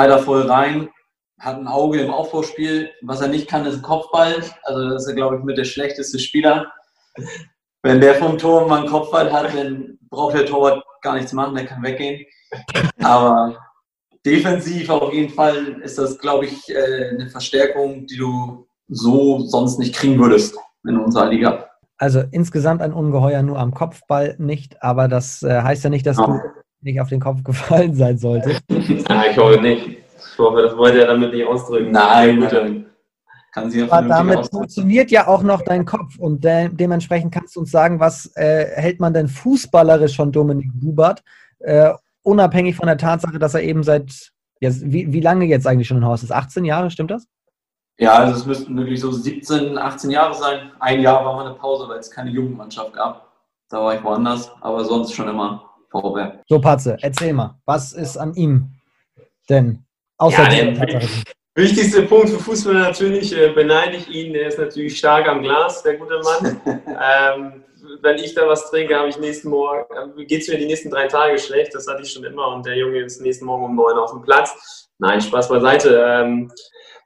da 0.08 0.18
voll 0.18 0.44
rein, 0.44 0.90
hat 1.40 1.58
ein 1.58 1.68
Auge 1.68 2.00
im 2.00 2.12
Aufbauspiel. 2.12 2.90
Was 3.02 3.22
er 3.22 3.28
nicht 3.28 3.50
kann, 3.50 3.66
ist 3.66 3.76
ein 3.76 3.82
Kopfball. 3.82 4.42
Also 4.64 4.90
das 4.90 5.06
ist, 5.06 5.16
glaube 5.16 5.38
ich, 5.38 5.44
mit 5.44 5.58
der 5.58 5.66
schlechteste 5.66 6.18
Spieler. 6.18 6.72
Wenn 7.84 8.02
der 8.02 8.16
vom 8.16 8.38
Tor 8.38 8.68
mal 8.68 8.80
einen 8.80 8.90
Kopfball 8.90 9.32
hat, 9.32 9.54
dann 9.54 10.00
braucht 10.10 10.36
der 10.36 10.46
Torwart 10.46 10.84
gar 11.02 11.16
nichts 11.16 11.34
machen, 11.34 11.56
der 11.56 11.66
kann 11.66 11.84
weggehen. 11.84 12.26
Aber 13.04 13.58
defensiv 14.26 14.90
auf 14.90 15.14
jeden 15.14 15.34
Fall 15.34 15.82
ist 15.82 15.98
das, 15.98 16.18
glaube 16.18 16.46
ich, 16.46 16.70
äh, 16.70 17.10
eine 17.10 17.30
Verstärkung, 17.30 18.08
die 18.08 18.18
du 18.18 18.67
so 18.88 19.40
sonst 19.40 19.80
nicht 19.80 19.96
kriegen 19.96 20.20
würdest 20.20 20.58
in 20.88 20.98
unserer 20.98 21.30
Liga. 21.30 21.68
Also 21.98 22.24
insgesamt 22.32 22.82
ein 22.82 22.94
Ungeheuer 22.94 23.42
nur 23.42 23.60
am 23.60 23.74
Kopfball 23.74 24.36
nicht, 24.38 24.82
aber 24.84 25.08
das 25.08 25.42
äh, 25.44 25.62
heißt 25.62 25.84
ja 25.84 25.90
nicht, 25.90 26.06
dass 26.06 26.20
oh. 26.20 26.26
du 26.26 26.40
nicht 26.82 27.02
auf 27.02 27.10
den 27.10 27.20
Kopf 27.20 27.44
gefallen 27.44 27.96
sein 27.96 28.18
solltest. 28.18 28.62
ah, 29.10 29.24
ich 29.30 29.38
hoffe 29.38 29.62
nicht. 29.62 29.88
Ich 29.88 30.40
hoffe, 30.40 30.62
das 30.62 30.78
wollte 30.78 31.02
er 31.02 31.08
damit 31.08 31.34
nicht 31.34 31.46
ausdrücken. 31.46 31.92
Nein, 31.92 32.40
gut, 32.40 32.52
dann 32.52 32.86
kann 33.52 33.72
sie 33.72 33.80
ja 33.80 33.92
Aber 33.92 34.08
damit 34.08 34.38
ausdrücken. 34.38 34.58
funktioniert 34.58 35.10
ja 35.10 35.28
auch 35.28 35.42
noch 35.42 35.64
dein 35.64 35.86
Kopf 35.86 36.20
und 36.20 36.44
de 36.44 36.70
dementsprechend 36.72 37.34
kannst 37.34 37.56
du 37.56 37.62
uns 37.62 37.72
sagen, 37.72 38.00
was 38.00 38.32
äh, 38.36 38.68
hält 38.76 39.00
man 39.00 39.14
denn 39.14 39.28
fußballerisch 39.28 40.16
von 40.16 40.32
Dominik 40.32 40.70
Bubert, 40.76 41.24
äh, 41.60 41.92
unabhängig 42.22 42.76
von 42.76 42.86
der 42.88 42.98
Tatsache, 42.98 43.40
dass 43.40 43.56
er 43.56 43.64
eben 43.64 43.82
seit, 43.82 44.32
ja, 44.60 44.70
wie, 44.72 45.12
wie 45.12 45.22
lange 45.22 45.46
jetzt 45.46 45.66
eigentlich 45.66 45.88
schon 45.88 45.98
in 45.98 46.06
Haus 46.06 46.22
ist? 46.22 46.32
18 46.32 46.66
Jahre, 46.66 46.92
stimmt 46.92 47.10
das? 47.10 47.26
Ja, 48.00 48.14
also 48.14 48.36
es 48.36 48.46
müssten 48.46 48.78
wirklich 48.78 49.02
so 49.02 49.12
17, 49.12 49.78
18 49.78 50.12
Jahre 50.12 50.34
sein. 50.36 50.72
Ein 50.80 51.02
Jahr 51.02 51.26
war 51.26 51.36
mal 51.36 51.48
eine 51.48 51.56
Pause, 51.56 51.90
weil 51.90 51.98
es 51.98 52.12
keine 52.12 52.30
Jugendmannschaft 52.30 52.94
gab. 52.94 53.28
Da 53.70 53.82
war 53.82 53.96
ich 53.96 54.04
woanders, 54.04 54.52
aber 54.62 54.86
sonst 54.86 55.14
schon 55.14 55.28
immer 55.28 55.68
VfR. 55.90 56.40
So, 56.48 56.62
Patze, 56.62 56.98
erzähl 57.02 57.34
mal, 57.34 57.60
was 57.66 57.94
ist 57.94 58.18
an 58.18 58.34
ihm 58.36 58.72
denn? 59.50 59.84
Außer 60.20 60.50
ja, 60.52 60.72
der 60.72 61.02
wichtigste 61.56 62.04
Punkt 62.04 62.30
für 62.30 62.40
Fußballer 62.40 62.80
natürlich, 62.80 63.36
äh, 63.36 63.50
beneide 63.50 63.98
ich 63.98 64.08
ihn, 64.10 64.34
der 64.34 64.48
ist 64.48 64.60
natürlich 64.60 64.98
stark 64.98 65.28
am 65.28 65.42
Glas, 65.42 65.84
der 65.84 65.98
gute 65.98 66.20
Mann. 66.20 66.62
ähm, 66.88 67.64
wenn 68.02 68.18
ich 68.18 68.34
da 68.36 68.48
was 68.48 68.70
trinke, 68.70 68.96
habe 68.96 69.10
ich 69.10 69.18
nächsten 69.18 69.50
Morgen, 69.50 69.84
äh, 70.18 70.26
geht 70.26 70.42
es 70.42 70.48
mir 70.48 70.58
die 70.58 70.66
nächsten 70.66 70.90
drei 70.90 71.08
Tage 71.08 71.38
schlecht, 71.40 71.74
das 71.74 71.88
hatte 71.88 72.04
ich 72.04 72.12
schon 72.12 72.24
immer 72.24 72.50
und 72.50 72.66
der 72.66 72.78
Junge 72.78 73.00
ist 73.00 73.22
nächsten 73.22 73.46
Morgen 73.46 73.66
um 73.66 73.76
neun 73.76 73.98
auf 73.98 74.12
dem 74.12 74.22
Platz. 74.22 74.88
Nein, 75.00 75.22
Spaß 75.22 75.50
beiseite. 75.50 76.04
Ähm, 76.08 76.52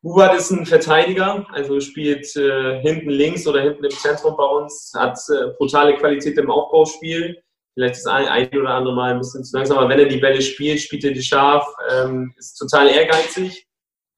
Hubert 0.03 0.35
ist 0.35 0.49
ein 0.49 0.65
Verteidiger, 0.65 1.45
also 1.51 1.79
spielt 1.79 2.35
äh, 2.35 2.81
hinten 2.81 3.09
links 3.09 3.45
oder 3.45 3.61
hinten 3.61 3.83
im 3.83 3.91
Zentrum 3.91 4.35
bei 4.35 4.45
uns, 4.45 4.91
hat 4.95 5.19
äh, 5.29 5.51
brutale 5.57 5.95
Qualität 5.95 6.37
im 6.39 6.49
Aufbauspiel. 6.49 7.41
Vielleicht 7.73 7.95
das 7.95 8.07
ein, 8.07 8.27
ein 8.27 8.49
oder 8.57 8.71
andere 8.71 8.95
Mal 8.95 9.11
ein 9.11 9.19
bisschen 9.19 9.43
zu 9.43 9.55
langsam, 9.55 9.77
aber 9.77 9.89
wenn 9.89 9.99
er 9.99 10.07
die 10.07 10.17
Bälle 10.17 10.41
spielt, 10.41 10.81
spielt 10.81 11.03
er 11.03 11.11
die 11.11 11.21
scharf, 11.21 11.65
ähm, 11.91 12.33
ist 12.37 12.55
total 12.55 12.89
ehrgeizig, 12.89 13.67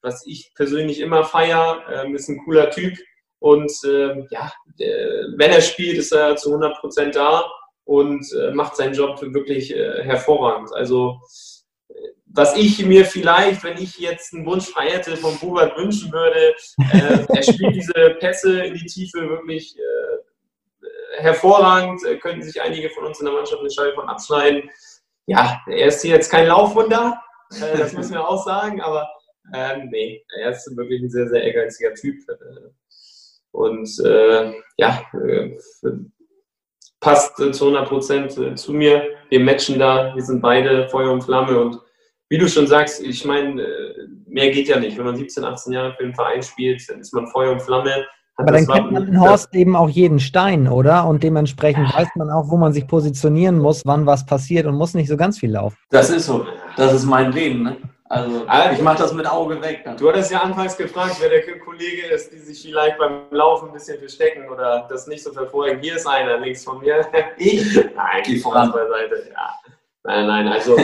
was 0.02 0.26
ich 0.26 0.54
persönlich 0.56 1.00
immer 1.02 1.26
feier, 1.26 1.84
ähm, 1.92 2.16
ist 2.16 2.30
ein 2.30 2.42
cooler 2.46 2.72
Typ 2.72 2.98
und 3.40 3.72
äh, 3.84 4.26
ja, 4.32 4.52
wenn 4.78 5.52
er 5.52 5.62
spielt, 5.62 5.98
ist 5.98 6.14
er 6.14 6.38
zu 6.38 6.50
100 6.50 6.80
Prozent 6.80 7.16
da 7.16 7.46
und 7.84 8.26
äh, 8.34 8.52
macht 8.52 8.78
seinen 8.78 8.94
Job 8.94 9.22
wirklich 9.22 9.76
äh, 9.76 10.04
hervorragend. 10.04 10.74
Also 10.74 11.20
was 12.34 12.58
ich 12.58 12.84
mir 12.84 13.06
vielleicht, 13.06 13.64
wenn 13.64 13.78
ich 13.78 14.00
jetzt 14.00 14.34
einen 14.34 14.46
Wunsch 14.46 14.66
frei 14.66 14.90
hätte, 14.90 15.16
von 15.16 15.38
Bubert 15.38 15.78
wünschen 15.78 16.12
würde, 16.12 16.56
äh, 16.92 17.26
er 17.28 17.44
spielt 17.44 17.76
diese 17.76 18.16
Pässe 18.20 18.64
in 18.64 18.74
die 18.74 18.86
Tiefe 18.86 19.30
wirklich 19.30 19.78
äh, 19.78 21.22
hervorragend, 21.22 22.04
äh, 22.06 22.18
könnten 22.18 22.42
sich 22.42 22.60
einige 22.60 22.90
von 22.90 23.06
uns 23.06 23.20
in 23.20 23.28
der 23.28 23.36
Mannschaft 23.36 23.60
eine 23.60 23.70
Scheibe 23.70 23.94
von 23.94 24.10
abschneiden. 24.10 24.70
Ja, 25.28 25.62
er 25.68 25.88
ist 25.88 26.02
hier 26.02 26.16
jetzt 26.16 26.32
kein 26.32 26.48
Laufwunder, 26.48 27.22
äh, 27.52 27.78
das 27.78 27.94
müssen 27.94 28.14
wir 28.14 28.28
auch 28.28 28.44
sagen, 28.44 28.82
aber 28.82 29.08
ähm, 29.54 29.90
nee, 29.92 30.26
er 30.40 30.52
ist 30.52 30.76
wirklich 30.76 31.04
ein 31.04 31.10
sehr, 31.10 31.30
sehr 31.30 31.44
ehrgeiziger 31.44 31.94
Typ. 31.94 32.18
Äh, 32.28 32.70
und 33.52 33.88
äh, 34.04 34.52
ja, 34.78 35.06
passt 37.00 37.36
zu 37.38 37.44
100 37.46 37.88
Prozent 37.88 38.60
zu 38.60 38.74
mir. 38.74 39.10
Wir 39.30 39.40
matchen 39.40 39.78
da, 39.78 40.16
wir 40.16 40.24
sind 40.24 40.42
beide 40.42 40.90
Feuer 40.90 41.12
und 41.12 41.24
Flamme 41.24 41.60
und 41.60 41.80
wie 42.34 42.40
du 42.40 42.50
schon 42.50 42.66
sagst, 42.66 43.00
ich 43.00 43.24
meine, 43.26 43.62
äh, 43.62 44.08
mehr 44.26 44.50
geht 44.50 44.68
ja 44.68 44.80
nicht. 44.80 44.98
Wenn 44.98 45.06
man 45.06 45.16
17, 45.16 45.44
18 45.44 45.72
Jahre 45.72 45.94
für 45.94 46.02
den 46.02 46.16
Verein 46.16 46.42
spielt, 46.42 46.82
dann 46.90 47.00
ist 47.00 47.14
man 47.14 47.28
Feuer 47.28 47.52
und 47.52 47.62
Flamme. 47.62 48.08
Aber 48.38 48.54
dann 48.54 48.66
kennt 48.66 48.92
man 48.92 49.08
in 49.08 49.20
Horst 49.22 49.54
eben 49.54 49.76
auch 49.76 49.88
jeden 49.88 50.20
Stein, 50.20 50.68
oder? 50.68 51.06
Und 51.06 51.22
dementsprechend 51.22 51.90
ja. 51.90 52.00
weiß 52.00 52.08
man 52.16 52.32
auch, 52.32 52.50
wo 52.50 52.58
man 52.58 52.74
sich 52.74 52.88
positionieren 52.88 53.60
muss, 53.60 53.84
wann 53.86 54.08
was 54.08 54.26
passiert 54.26 54.66
und 54.66 54.74
muss 54.74 54.96
nicht 54.96 55.10
so 55.10 55.16
ganz 55.16 55.38
viel 55.38 55.52
laufen. 55.52 55.78
Das 55.92 56.10
ist 56.10 56.26
so. 56.26 56.44
Das 56.76 56.92
ist 56.92 57.06
mein 57.06 57.32
Leben. 57.34 57.62
Ne? 57.62 57.78
Also, 58.10 58.48
ich 58.74 58.82
mache 58.82 58.98
das 58.98 59.14
mit 59.14 59.30
Auge 59.30 59.62
weg. 59.62 59.82
Dann. 59.86 59.98
Du 59.98 60.10
hattest 60.10 60.32
ja 60.32 60.42
anfangs 60.42 60.76
gefragt, 60.76 61.18
wer 61.20 61.30
der 61.30 61.60
Kollege 61.60 62.08
ist, 62.08 62.34
die 62.34 62.40
sich 62.40 62.64
vielleicht 62.64 62.98
beim 62.98 63.26
Laufen 63.30 63.68
ein 63.68 63.74
bisschen 63.74 64.00
verstecken 64.00 64.50
oder 64.50 64.88
das 64.90 65.06
nicht 65.06 65.22
so 65.22 65.32
verfolgen. 65.32 65.82
Hier 65.84 65.98
ist 65.98 66.08
einer 66.08 66.40
links 66.40 66.64
von 66.64 66.80
mir. 66.80 67.06
Ich? 67.38 67.76
Nein, 67.96 68.24
die 68.26 68.40
voran 68.40 68.72
beiseite. 68.72 69.30
Ja. 69.32 69.54
Nein, 70.06 70.28
nein, 70.28 70.48
also 70.48 70.76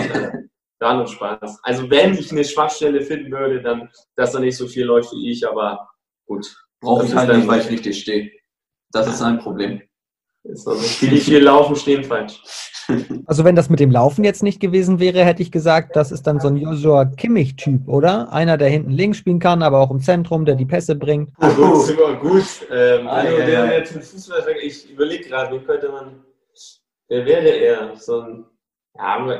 da 0.79 0.93
nur 0.95 1.07
Spaß. 1.07 1.59
Also 1.63 1.89
wenn 1.89 2.13
ich 2.13 2.31
eine 2.31 2.43
Schwachstelle 2.43 3.01
finden 3.01 3.31
würde, 3.31 3.61
dann, 3.61 3.89
dass 4.15 4.33
er 4.33 4.39
nicht 4.39 4.57
so 4.57 4.67
viel 4.67 4.85
läuft 4.85 5.11
wie 5.11 5.31
ich, 5.31 5.47
aber 5.47 5.89
gut. 6.25 6.47
Brauche 6.81 7.05
ich 7.05 7.13
halt 7.13 7.35
nicht, 7.35 7.47
weil 7.47 7.59
ich 7.59 7.69
richtig 7.69 8.01
stehe. 8.01 8.31
Das 8.91 9.07
ist 9.07 9.21
ein 9.21 9.39
Problem. 9.39 9.81
Die, 10.43 11.07
die 11.09 11.19
viel 11.19 11.43
laufen, 11.43 11.75
stehen 11.75 12.03
falsch. 12.03 12.41
Also 13.27 13.43
wenn 13.43 13.55
das 13.55 13.69
mit 13.69 13.79
dem 13.79 13.91
Laufen 13.91 14.23
jetzt 14.23 14.41
nicht 14.41 14.59
gewesen 14.59 14.99
wäre, 14.99 15.23
hätte 15.23 15.43
ich 15.43 15.51
gesagt, 15.51 15.95
das 15.95 16.11
ist 16.11 16.23
dann 16.23 16.39
so 16.39 16.47
ein 16.47 16.57
Joshua 16.57 17.05
Kimmich-Typ, 17.05 17.87
oder? 17.87 18.33
Einer, 18.33 18.57
der 18.57 18.69
hinten 18.69 18.89
links 18.89 19.19
spielen 19.19 19.37
kann, 19.37 19.61
aber 19.61 19.79
auch 19.79 19.91
im 19.91 19.99
Zentrum, 19.99 20.43
der 20.43 20.55
die 20.55 20.65
Pässe 20.65 20.95
bringt. 20.95 21.29
Oh, 21.39 21.49
gut, 21.49 21.85
super 21.85 22.15
gut. 22.15 22.45
Ähm, 22.71 23.07
ah, 23.07 23.11
also 23.11 23.37
ja, 23.37 23.45
der, 23.45 23.67
der 23.67 23.85
zum 23.85 24.01
Fußball, 24.01 24.43
ich 24.63 24.89
überlege 24.89 25.29
gerade, 25.29 25.55
wie 25.55 25.63
könnte 25.63 25.89
man, 25.89 26.23
wer 27.09 27.25
wäre 27.27 27.49
er? 27.49 27.95
So 27.95 28.21
ein, 28.21 28.45
ja, 28.97 29.39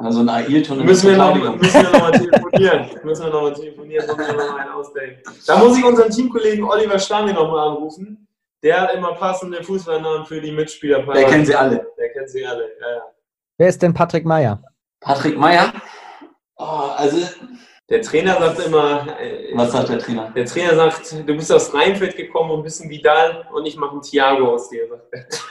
also 0.00 0.20
ein 0.20 0.28
Ailton 0.28 0.84
müssen 0.84 1.10
wir, 1.10 1.16
noch, 1.16 1.34
müssen 1.34 1.82
wir 1.82 1.90
nochmal 1.90 2.12
telefonieren. 2.12 2.86
müssen 3.04 3.24
wir 3.24 3.32
nochmal 3.32 3.52
telefonieren, 3.52 4.06
müssen 4.06 4.18
wir 4.18 4.36
nochmal 4.36 4.60
einen 4.60 4.70
ausdenken. 4.70 5.22
Da 5.44 5.58
muss 5.58 5.76
ich 5.76 5.84
unseren 5.84 6.10
Teamkollegen 6.10 6.64
Oliver 6.64 6.98
Stange 7.00 7.34
nochmal 7.34 7.68
anrufen. 7.68 8.28
der 8.62 8.80
hat 8.80 8.94
immer 8.94 9.14
passende 9.14 9.62
Fußballnamen 9.62 10.24
für 10.24 10.40
die 10.40 10.52
Mitspieler. 10.52 11.02
Der 11.02 11.24
kennt 11.24 11.48
sie 11.48 11.54
alle. 11.54 11.84
Der 11.98 12.10
kennt 12.10 12.30
sie 12.30 12.46
alle, 12.46 12.70
ja, 12.80 12.96
ja. 12.96 13.02
Wer 13.58 13.68
ist 13.68 13.82
denn 13.82 13.92
Patrick 13.92 14.24
Meyer? 14.24 14.62
Patrick 15.00 15.36
Meyer? 15.36 15.72
Oh, 16.56 16.90
also, 16.96 17.18
Der 17.90 18.00
Trainer 18.00 18.38
sagt 18.38 18.66
immer, 18.66 19.18
äh, 19.20 19.50
was 19.54 19.72
sagt 19.72 19.88
der 19.88 19.98
Trainer? 19.98 20.30
der 20.30 20.44
Trainer 20.44 20.76
sagt, 20.76 21.12
du 21.26 21.34
bist 21.34 21.52
aus 21.52 21.74
Rheinfeld 21.74 22.16
gekommen 22.16 22.52
und 22.52 22.62
bist 22.62 22.80
ein 22.80 22.88
Vidal 22.88 23.48
und 23.52 23.66
ich 23.66 23.76
mache 23.76 23.92
einen 23.92 24.02
Thiago 24.02 24.54
aus 24.54 24.68
dir. 24.68 24.88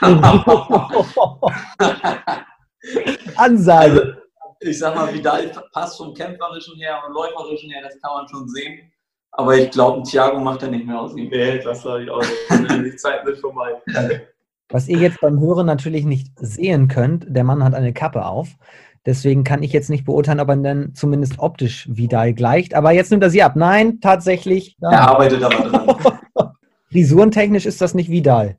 Ansage. 3.36 4.17
Ich 4.60 4.78
sag 4.78 4.94
mal, 4.94 5.12
Vidal 5.12 5.50
passt 5.72 5.98
vom 5.98 6.12
Kämpferischen 6.14 6.76
her 6.78 7.00
und 7.06 7.14
Läuferischen 7.14 7.70
her, 7.70 7.82
das 7.82 8.00
kann 8.00 8.10
man 8.14 8.28
schon 8.28 8.48
sehen. 8.48 8.90
Aber 9.32 9.56
ich 9.56 9.70
glaube, 9.70 9.98
ein 9.98 10.04
Thiago 10.04 10.40
macht 10.40 10.62
er 10.62 10.68
nicht 10.68 10.86
mehr 10.86 11.00
aus 11.00 11.14
ihm. 11.16 11.28
Nee, 11.28 11.58
das 11.58 11.82
glaube 11.82 12.02
ich 12.04 12.10
auch 12.10 12.20
nicht. 12.20 12.84
Die 12.84 12.96
Zeiten 12.96 13.26
sind 13.26 13.38
vorbei. 13.38 13.74
Was 14.70 14.88
ihr 14.88 14.98
jetzt 14.98 15.20
beim 15.20 15.38
Hören 15.40 15.66
natürlich 15.66 16.04
nicht 16.04 16.32
sehen 16.40 16.88
könnt, 16.88 17.26
der 17.28 17.44
Mann 17.44 17.62
hat 17.62 17.74
eine 17.74 17.92
Kappe 17.92 18.24
auf. 18.24 18.48
Deswegen 19.06 19.44
kann 19.44 19.62
ich 19.62 19.72
jetzt 19.72 19.90
nicht 19.90 20.04
beurteilen, 20.04 20.40
ob 20.40 20.48
er 20.48 20.56
dann 20.56 20.94
zumindest 20.94 21.38
optisch 21.38 21.88
Vidal 21.90 22.34
gleicht. 22.34 22.74
Aber 22.74 22.90
jetzt 22.92 23.10
nimmt 23.10 23.22
er 23.22 23.30
sie 23.30 23.42
ab. 23.42 23.54
Nein, 23.54 24.00
tatsächlich. 24.00 24.76
Er 24.82 25.08
arbeitet 25.08 25.42
aber 25.42 25.68
dran. 25.68 26.18
Frisurentechnisch 26.90 27.64
ist 27.66 27.80
das 27.80 27.94
nicht 27.94 28.10
Vidal. 28.10 28.58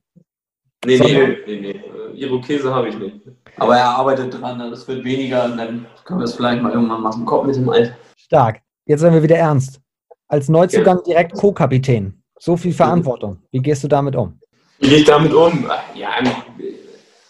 Nee, 0.85 0.97
Sondern- 0.97 1.29
nee, 1.29 1.37
nee, 1.45 1.61
nee. 1.61 1.71
Äh, 1.71 2.21
Irokese 2.23 2.73
habe 2.73 2.89
ich 2.89 2.97
nicht. 2.97 3.21
Aber 3.59 3.77
er 3.77 3.89
arbeitet 3.89 4.39
dran, 4.39 4.59
das 4.59 4.87
wird 4.87 5.03
weniger 5.03 5.45
und 5.45 5.57
dann 5.57 5.85
können 6.05 6.19
wir 6.19 6.25
es 6.25 6.35
vielleicht 6.35 6.61
mal 6.61 6.71
irgendwann 6.71 7.01
machen. 7.01 7.25
Kommt 7.25 7.47
mit 7.47 7.55
dem 7.55 7.69
Alter. 7.69 7.93
Stark. 8.17 8.61
Jetzt 8.85 9.01
werden 9.01 9.13
wir 9.13 9.23
wieder 9.23 9.37
ernst. 9.37 9.79
Als 10.27 10.49
Neuzugang 10.49 11.01
direkt 11.03 11.33
Co-Kapitän. 11.33 12.21
So 12.39 12.55
viel 12.55 12.73
Verantwortung. 12.73 13.39
Wie 13.51 13.59
gehst 13.59 13.83
du 13.83 13.87
damit 13.87 14.15
um? 14.15 14.39
Wie 14.79 14.89
gehe 14.89 14.99
ich 14.99 15.05
damit 15.05 15.33
um? 15.33 15.69
Ja, 15.93 16.09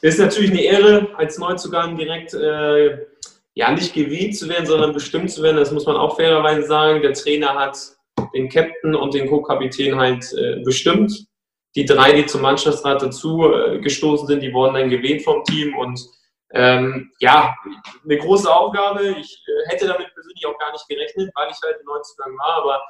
ist 0.02 0.20
natürlich 0.20 0.52
eine 0.52 0.62
Ehre, 0.62 1.08
als 1.18 1.38
Neuzugang 1.38 1.98
direkt 1.98 2.34
äh, 2.34 3.06
ja 3.56 3.72
nicht 3.72 3.94
gewählt 3.94 4.38
zu 4.38 4.48
werden, 4.48 4.66
sondern 4.66 4.94
bestimmt 4.94 5.32
zu 5.32 5.44
werden. 5.44 5.58
Das 5.58 5.72
muss 5.72 5.86
man 5.86 5.98
auch 5.98 6.16
fairerweise 6.16 6.68
sagen. 6.68 7.02
Der 7.02 7.14
Trainer 7.14 7.56
hat 7.56 7.78
den 8.34 8.50
Captain 8.50 8.96
und 8.96 9.14
den 9.14 9.28
Co-Kapitän 9.28 9.96
halt 9.98 10.32
äh, 10.34 10.62
bestimmt. 10.64 11.26
Die 11.76 11.86
drei, 11.86 12.14
die 12.14 12.26
zum 12.26 12.42
Mannschaftsrat 12.42 13.02
dazu 13.02 13.52
äh, 13.52 13.80
gestoßen 13.80 14.28
sind, 14.28 14.42
die 14.42 14.54
wurden 14.54 14.76
dann 14.76 14.90
gewählt 14.90 15.24
vom 15.24 15.44
Team 15.44 15.76
und 15.78 16.00
ähm, 16.52 17.12
ja, 17.20 17.56
eine 18.04 18.18
große 18.18 18.52
Aufgabe. 18.54 19.16
Ich 19.20 19.44
äh, 19.48 19.70
hätte 19.70 19.88
damit 19.88 20.14
persönlich 20.14 20.46
auch 20.46 20.58
gar 20.58 20.72
nicht 20.72 20.88
gerechnet, 20.88 21.32
weil 21.36 21.52
ich 21.52 21.58
halt 21.64 21.80
ein 21.80 21.86
Neuzugang 21.86 22.38
war, 22.38 22.64
aber 22.64 22.82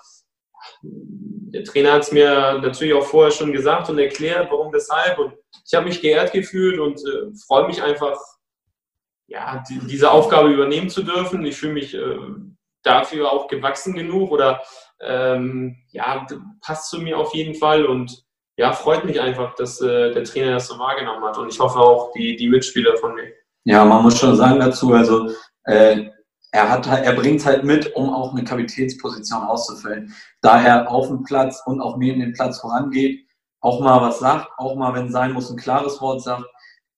der 0.82 1.64
Trainer 1.64 1.94
hat 1.94 2.04
es 2.04 2.12
mir 2.12 2.60
natürlich 2.62 2.94
auch 2.94 3.06
vorher 3.06 3.32
schon 3.32 3.52
gesagt 3.52 3.90
und 3.90 4.00
erklärt, 4.00 4.52
warum, 4.52 4.72
weshalb. 4.72 5.18
Und 5.20 5.34
ich 5.66 5.74
habe 5.74 5.86
mich 5.86 6.02
geehrt 6.02 6.32
gefühlt 6.32 6.80
und 6.80 7.00
äh, 7.00 7.32
freue 7.48 7.68
mich 7.68 7.82
einfach, 7.82 8.18
ja, 9.28 9.64
die, 9.70 9.80
diese 9.88 10.12
Aufgabe 10.12 10.50
übernehmen 10.50 10.90
zu 10.90 11.04
dürfen. 11.04 11.46
Ich 11.46 11.58
fühle 11.58 11.74
mich 11.74 11.94
äh, 11.94 12.18
dafür 12.84 13.32
auch 13.32 13.48
gewachsen 13.48 13.94
genug 13.94 14.32
oder 14.32 14.62
ähm, 15.02 15.78
ja, 15.92 16.26
passt 16.62 16.90
zu 16.90 17.00
mir 17.00 17.18
auf 17.18 17.34
jeden 17.34 17.56
Fall 17.56 17.86
und 17.86 18.24
ja, 18.58 18.74
freut 18.74 19.06
mich 19.06 19.22
einfach, 19.22 19.56
dass 19.56 19.80
äh, 19.80 20.12
der 20.12 20.24
Trainer 20.26 20.52
das 20.52 20.68
so 20.68 20.78
wahrgenommen 20.78 21.24
hat 21.24 21.38
und 21.38 21.50
ich 21.52 21.60
hoffe 21.60 21.80
auch 21.80 22.12
die, 22.12 22.36
die 22.36 22.50
Mitspieler 22.50 22.98
von 22.98 23.16
mir. 23.16 23.32
Ja, 23.66 23.86
man 23.86 24.04
muss 24.04 24.18
schon 24.18 24.36
sagen 24.36 24.60
dazu, 24.60 24.94
also 24.94 25.30
äh, 25.66 26.06
er, 26.52 26.70
hat, 26.70 26.88
halt- 26.88 27.06
er 27.06 27.14
bringt 27.14 27.40
es 27.42 27.46
halt 27.46 27.64
mit, 27.64 27.94
um 27.96 28.10
auch 28.10 28.34
eine 28.34 28.44
Kapitänsposition 28.44 29.44
auszufüllen. 29.44 30.14
Da 30.42 30.62
er 30.62 30.90
auf 30.90 31.08
dem 31.08 31.24
Platz 31.24 31.62
und 31.66 31.82
auch 31.82 31.98
neben 31.98 32.20
dem 32.20 32.34
Platz 32.34 32.60
vorangeht, 32.60 33.26
auch 33.62 33.82
mal 33.82 34.02
was 34.02 34.20
sagt, 34.20 34.48
auch 34.58 34.76
mal, 34.76 34.94
wenn 34.94 35.12
sein 35.12 35.34
muss, 35.34 35.50
ein 35.52 35.58
klares 35.58 36.00
Wort 36.02 36.24
sagt, 36.24 36.46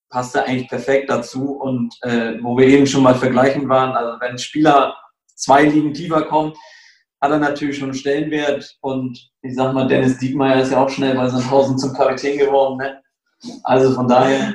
passt 0.09 0.35
er 0.35 0.45
eigentlich 0.45 0.69
perfekt 0.69 1.09
dazu. 1.09 1.53
Und 1.53 1.97
äh, 2.03 2.35
wo 2.41 2.57
wir 2.57 2.67
eben 2.67 2.85
schon 2.85 3.03
mal 3.03 3.15
vergleichen 3.15 3.67
waren, 3.67 3.91
also 3.95 4.19
wenn 4.21 4.31
ein 4.31 4.37
Spieler 4.37 4.95
zwei 5.35 5.63
Ligen 5.63 5.93
tiefer 5.93 6.21
kommt, 6.23 6.55
hat 7.19 7.31
er 7.31 7.39
natürlich 7.39 7.77
schon 7.77 7.89
einen 7.89 7.97
Stellenwert. 7.97 8.77
Und 8.81 9.31
ich 9.41 9.55
sag 9.55 9.73
mal, 9.73 9.87
Dennis 9.87 10.17
Diekmeyer 10.19 10.61
ist 10.61 10.71
ja 10.71 10.83
auch 10.83 10.89
schnell 10.89 11.15
bei 11.15 11.27
Sandhausen 11.27 11.77
zum 11.77 11.93
Kapitän 11.93 12.37
geworden. 12.37 12.77
Ne? 12.77 13.01
Also 13.63 13.93
von 13.95 14.07
daher, 14.07 14.53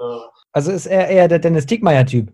Äh, 0.00 0.04
Also 0.52 0.72
ist 0.72 0.86
er 0.86 1.08
eher 1.08 1.28
der 1.28 1.38
Dennis 1.38 1.66
Diekmeyer-Typ. 1.66 2.32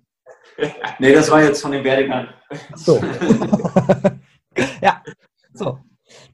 nee, 0.99 1.13
das 1.13 1.31
war 1.31 1.43
jetzt 1.43 1.61
von 1.63 1.73
dem 1.73 1.85
Werdegang. 1.85 2.29
So. 2.77 3.01
ja. 4.83 5.03
So. 5.53 5.79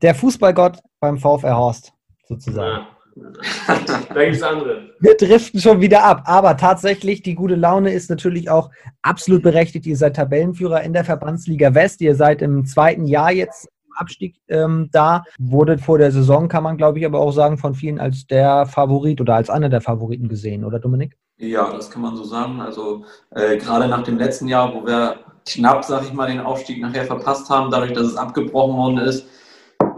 Der 0.02 0.14
Fußballgott 0.14 0.78
beim 1.00 1.18
VfR 1.18 1.56
Horst, 1.56 1.92
sozusagen. 2.26 2.87
ja. 2.87 2.87
da 4.14 4.25
gibt 4.25 4.37
es 4.37 4.42
andere. 4.42 4.90
Wir 5.00 5.16
driften 5.16 5.60
schon 5.60 5.80
wieder 5.80 6.04
ab. 6.04 6.22
Aber 6.26 6.56
tatsächlich, 6.56 7.22
die 7.22 7.34
gute 7.34 7.54
Laune 7.54 7.92
ist 7.92 8.10
natürlich 8.10 8.50
auch 8.50 8.70
absolut 9.02 9.42
berechtigt. 9.42 9.87
Ihr 9.87 9.96
seid 9.96 10.16
Tabellenführer 10.16 10.82
in 10.82 10.92
der 10.92 11.04
Verbandsliga 11.04 11.75
West. 11.75 12.00
Ihr 12.00 12.14
seid 12.14 12.42
im 12.42 12.64
zweiten 12.66 13.06
Jahr 13.06 13.32
jetzt 13.32 13.68
im 13.87 13.92
Abstieg 13.96 14.37
ähm, 14.49 14.88
da. 14.92 15.25
Wurdet 15.38 15.80
vor 15.80 15.99
der 15.99 16.12
Saison, 16.12 16.49
kann 16.49 16.62
man 16.62 16.76
glaube 16.76 16.99
ich 16.99 17.04
aber 17.04 17.20
auch 17.20 17.32
sagen, 17.32 17.58
von 17.58 17.75
vielen 17.75 17.99
als 17.99 18.26
der 18.26 18.66
Favorit 18.66 19.20
oder 19.20 19.34
als 19.34 19.50
einer 19.50 19.68
der 19.68 19.80
Favoriten 19.80 20.28
gesehen, 20.28 20.64
oder 20.64 20.78
Dominik? 20.78 21.16
Ja, 21.40 21.73
das 21.73 21.90
kann 21.90 22.02
man 22.02 22.16
so 22.16 22.25
sagen. 22.25 22.61
Also 22.61 23.04
äh, 23.30 23.56
gerade 23.56 23.88
nach 23.88 24.02
dem 24.02 24.18
letzten 24.18 24.47
Jahr, 24.47 24.75
wo 24.75 24.87
wir 24.87 25.20
knapp, 25.47 25.85
sag 25.85 26.04
ich 26.04 26.12
mal, 26.12 26.28
den 26.28 26.40
Aufstieg 26.40 26.82
nachher 26.82 27.06
verpasst 27.06 27.49
haben, 27.49 27.70
dadurch, 27.70 27.94
dass 27.94 28.09
es 28.09 28.16
abgebrochen 28.16 28.76
worden 28.76 28.99
ist. 28.99 29.26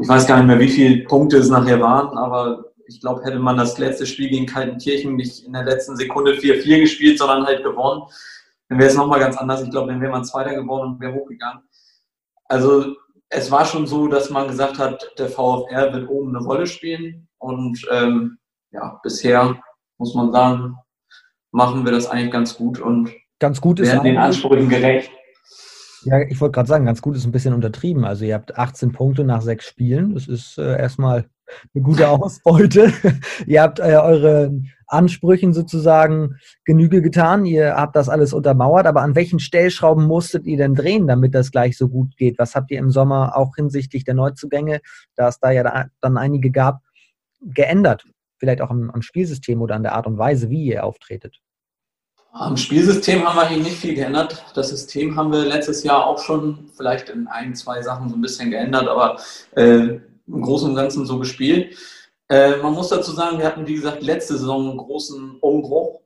Ich 0.01 0.09
weiß 0.09 0.29
gar 0.29 0.37
nicht 0.37 0.47
mehr, 0.47 0.61
wie 0.61 0.69
viele 0.69 1.05
Punkte 1.05 1.39
es 1.39 1.49
nachher 1.49 1.81
waren, 1.81 2.17
aber 2.17 2.67
ich 2.87 3.01
glaube, 3.01 3.25
hätte 3.25 3.41
man 3.41 3.57
das 3.57 3.77
letzte 3.77 4.07
Spiel 4.07 4.31
gegen 4.31 4.47
Kaltenkirchen 4.47 5.17
nicht 5.17 5.45
in 5.45 5.53
der 5.53 5.65
letzten 5.65 5.97
Sekunde 5.97 6.35
4-4 6.35 6.81
gespielt, 6.81 7.19
sondern 7.19 7.45
halt 7.45 7.65
gewonnen, 7.65 8.03
dann 8.69 8.79
wäre 8.79 8.91
es 8.91 8.97
nochmal 8.97 9.19
ganz 9.19 9.37
anders. 9.37 9.63
Ich 9.63 9.71
glaube, 9.71 9.91
dann 9.91 10.01
wäre 10.01 10.13
man 10.13 10.25
Zweiter 10.25 10.55
geworden 10.55 10.93
und 10.93 11.01
wäre 11.01 11.15
hochgegangen. 11.15 11.65
Also 12.45 12.95
es 13.29 13.51
war 13.51 13.65
schon 13.65 13.89
so, 13.89 14.07
dass 14.07 14.31
man 14.31 14.47
gesagt 14.47 14.79
hat, 14.79 15.11
der 15.19 15.29
VfR 15.29 15.93
wird 15.93 16.09
oben 16.09 16.37
eine 16.37 16.47
Rolle 16.47 16.69
spielen. 16.69 17.27
Und 17.39 17.85
ähm, 17.91 18.39
ja, 18.71 19.01
bisher 19.03 19.61
muss 19.99 20.15
man 20.15 20.31
sagen, 20.31 20.77
machen 21.53 21.85
wir 21.85 21.93
das 21.93 22.09
eigentlich 22.09 22.33
ganz 22.33 22.57
gut 22.57 22.81
und 22.81 23.13
Ganz 23.43 23.61
gut 23.61 23.81
ist 23.81 23.91
werden 23.91 24.05
den 24.05 24.19
Ansprüchen 24.19 24.69
gerecht. 24.69 25.11
Ja, 26.05 26.21
ich 26.21 26.41
wollte 26.41 26.53
gerade 26.53 26.69
sagen, 26.69 26.87
ganz 26.87 27.03
gut 27.03 27.17
ist 27.17 27.25
ein 27.25 27.33
bisschen 27.33 27.55
untertrieben. 27.55 28.05
Also 28.05 28.25
ihr 28.25 28.35
habt 28.35 28.57
18 28.57 28.93
Punkte 28.93 29.25
nach 29.25 29.43
sechs 29.43 29.67
Spielen. 29.67 30.15
Das 30.15 30.29
ist 30.29 30.59
äh, 30.59 30.79
erstmal 30.79 31.27
eine 31.75 31.83
gute 31.83 32.09
Ausbeute. 32.09 32.93
ihr 33.47 33.63
habt 33.63 33.81
äh, 33.81 33.97
eure 33.97 34.53
Ansprüchen 34.87 35.53
sozusagen 35.53 36.37
Genüge 36.65 37.03
getan. 37.03 37.45
Ihr 37.45 37.75
habt 37.75 37.97
das 37.97 38.09
alles 38.09 38.33
untermauert. 38.33 38.87
Aber 38.87 39.03
an 39.03 39.17
welchen 39.17 39.41
Stellschrauben 39.41 40.07
musstet 40.07 40.47
ihr 40.47 40.57
denn 40.57 40.77
drehen, 40.77 41.09
damit 41.09 41.35
das 41.35 41.51
gleich 41.51 41.77
so 41.77 41.89
gut 41.89 42.17
geht? 42.17 42.39
Was 42.39 42.55
habt 42.55 42.71
ihr 42.71 42.79
im 42.79 42.91
Sommer 42.91 43.37
auch 43.37 43.57
hinsichtlich 43.57 44.05
der 44.05 44.15
Neuzugänge, 44.15 44.83
da 45.17 45.27
es 45.27 45.41
da 45.41 45.51
ja 45.51 45.65
da, 45.65 45.87
dann 46.01 46.17
einige 46.17 46.53
gab, 46.53 46.81
geändert? 47.41 48.05
Vielleicht 48.43 48.61
auch 48.61 48.71
am, 48.71 48.91
am 48.91 49.03
Spielsystem 49.03 49.63
oder 49.63 49.77
an 49.77 49.85
der 49.85 49.95
Art 49.95 50.09
und 50.09 50.19
Weise, 50.19 50.51
wie 50.51 50.65
ihr 50.65 50.83
auftretet. 50.83 51.39
Am 52.33 52.57
Spielsystem 52.57 53.25
haben 53.25 53.37
wir 53.37 53.43
eigentlich 53.43 53.69
nicht 53.69 53.77
viel 53.77 53.95
geändert. 53.95 54.45
Das 54.57 54.71
System 54.71 55.15
haben 55.15 55.31
wir 55.31 55.45
letztes 55.45 55.85
Jahr 55.85 56.05
auch 56.05 56.19
schon 56.19 56.69
vielleicht 56.77 57.09
in 57.09 57.29
ein, 57.29 57.55
zwei 57.55 57.83
Sachen 57.83 58.09
so 58.09 58.17
ein 58.17 58.21
bisschen 58.21 58.51
geändert, 58.51 58.89
aber 58.89 59.21
äh, 59.55 60.01
im 60.27 60.43
Großen 60.43 60.71
und 60.71 60.75
Ganzen 60.75 61.07
so 61.07 61.21
gespielt. 61.21 61.77
Äh, 62.29 62.57
man 62.57 62.73
muss 62.73 62.89
dazu 62.89 63.13
sagen, 63.13 63.39
wir 63.39 63.47
hatten, 63.47 63.69
wie 63.69 63.77
gesagt, 63.77 64.03
letzte 64.03 64.37
Saison 64.37 64.71
einen 64.71 64.79
großen 64.79 65.37
Umbruch. 65.39 66.01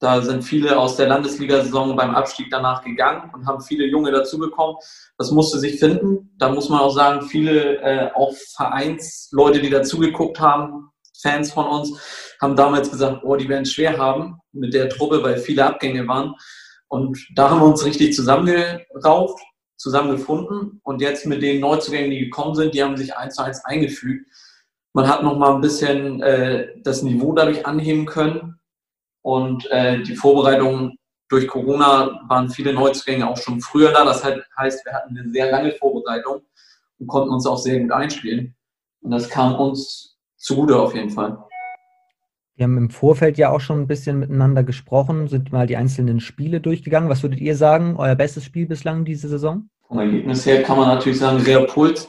Da 0.00 0.20
sind 0.20 0.42
viele 0.42 0.78
aus 0.78 0.96
der 0.96 1.08
Landesliga-Saison 1.08 1.96
beim 1.96 2.14
Abstieg 2.14 2.48
danach 2.50 2.84
gegangen 2.84 3.30
und 3.32 3.46
haben 3.46 3.62
viele 3.62 3.86
Junge 3.86 4.10
dazu 4.12 4.38
bekommen. 4.38 4.76
Das 5.16 5.30
musste 5.30 5.58
sich 5.58 5.78
finden. 5.78 6.30
Da 6.36 6.50
muss 6.52 6.68
man 6.68 6.80
auch 6.80 6.94
sagen, 6.94 7.22
viele 7.22 7.76
äh, 7.80 8.10
auch 8.14 8.34
Vereinsleute, 8.54 9.62
die 9.62 9.70
dazugeguckt 9.70 10.38
haben, 10.40 10.89
Fans 11.20 11.52
von 11.52 11.66
uns, 11.66 12.36
haben 12.40 12.56
damals 12.56 12.90
gesagt, 12.90 13.22
oh, 13.24 13.36
die 13.36 13.48
werden 13.48 13.62
es 13.62 13.72
schwer 13.72 13.98
haben 13.98 14.38
mit 14.52 14.74
der 14.74 14.88
Truppe, 14.88 15.22
weil 15.22 15.38
viele 15.38 15.66
Abgänge 15.66 16.06
waren. 16.08 16.34
Und 16.88 17.18
da 17.34 17.50
haben 17.50 17.60
wir 17.60 17.66
uns 17.66 17.84
richtig 17.84 18.14
zusammengerauft, 18.14 19.38
zusammengefunden. 19.76 20.80
Und 20.82 21.00
jetzt 21.00 21.26
mit 21.26 21.42
den 21.42 21.60
Neuzugängen, 21.60 22.10
die 22.10 22.24
gekommen 22.24 22.54
sind, 22.54 22.74
die 22.74 22.82
haben 22.82 22.96
sich 22.96 23.16
eins 23.16 23.36
zu 23.36 23.42
eins 23.42 23.64
eingefügt. 23.64 24.26
Man 24.92 25.08
hat 25.08 25.22
noch 25.22 25.38
mal 25.38 25.54
ein 25.54 25.60
bisschen 25.60 26.20
äh, 26.22 26.68
das 26.82 27.02
Niveau 27.02 27.32
dadurch 27.32 27.64
anheben 27.64 28.06
können. 28.06 28.58
Und 29.22 29.70
äh, 29.70 30.02
die 30.02 30.16
Vorbereitungen 30.16 30.96
durch 31.28 31.46
Corona 31.46 32.20
waren 32.28 32.50
viele 32.50 32.72
Neuzugänge 32.72 33.28
auch 33.28 33.36
schon 33.36 33.60
früher 33.60 33.92
da. 33.92 34.04
Das 34.04 34.24
halt 34.24 34.44
heißt, 34.58 34.84
wir 34.84 34.92
hatten 34.92 35.16
eine 35.16 35.30
sehr 35.30 35.50
lange 35.50 35.72
Vorbereitung 35.72 36.42
und 36.98 37.06
konnten 37.06 37.30
uns 37.30 37.46
auch 37.46 37.58
sehr 37.58 37.78
gut 37.78 37.92
einspielen. 37.92 38.56
Und 39.02 39.12
das 39.12 39.28
kam 39.28 39.54
uns 39.54 40.09
zugute 40.40 40.76
auf 40.78 40.94
jeden 40.94 41.10
Fall. 41.10 41.38
Wir 42.56 42.64
haben 42.64 42.76
im 42.76 42.90
Vorfeld 42.90 43.38
ja 43.38 43.50
auch 43.50 43.60
schon 43.60 43.80
ein 43.80 43.86
bisschen 43.86 44.18
miteinander 44.18 44.64
gesprochen, 44.64 45.28
sind 45.28 45.52
mal 45.52 45.66
die 45.66 45.76
einzelnen 45.76 46.20
Spiele 46.20 46.60
durchgegangen. 46.60 47.08
Was 47.08 47.22
würdet 47.22 47.40
ihr 47.40 47.56
sagen, 47.56 47.96
euer 47.96 48.14
bestes 48.14 48.44
Spiel 48.44 48.66
bislang 48.66 49.04
diese 49.04 49.28
Saison? 49.28 49.70
Vom 49.88 49.98
Ergebnis 49.98 50.44
her 50.44 50.62
kann 50.62 50.76
man 50.76 50.88
natürlich 50.88 51.18
sagen, 51.18 51.38
Real 51.38 51.66
Puls. 51.66 52.08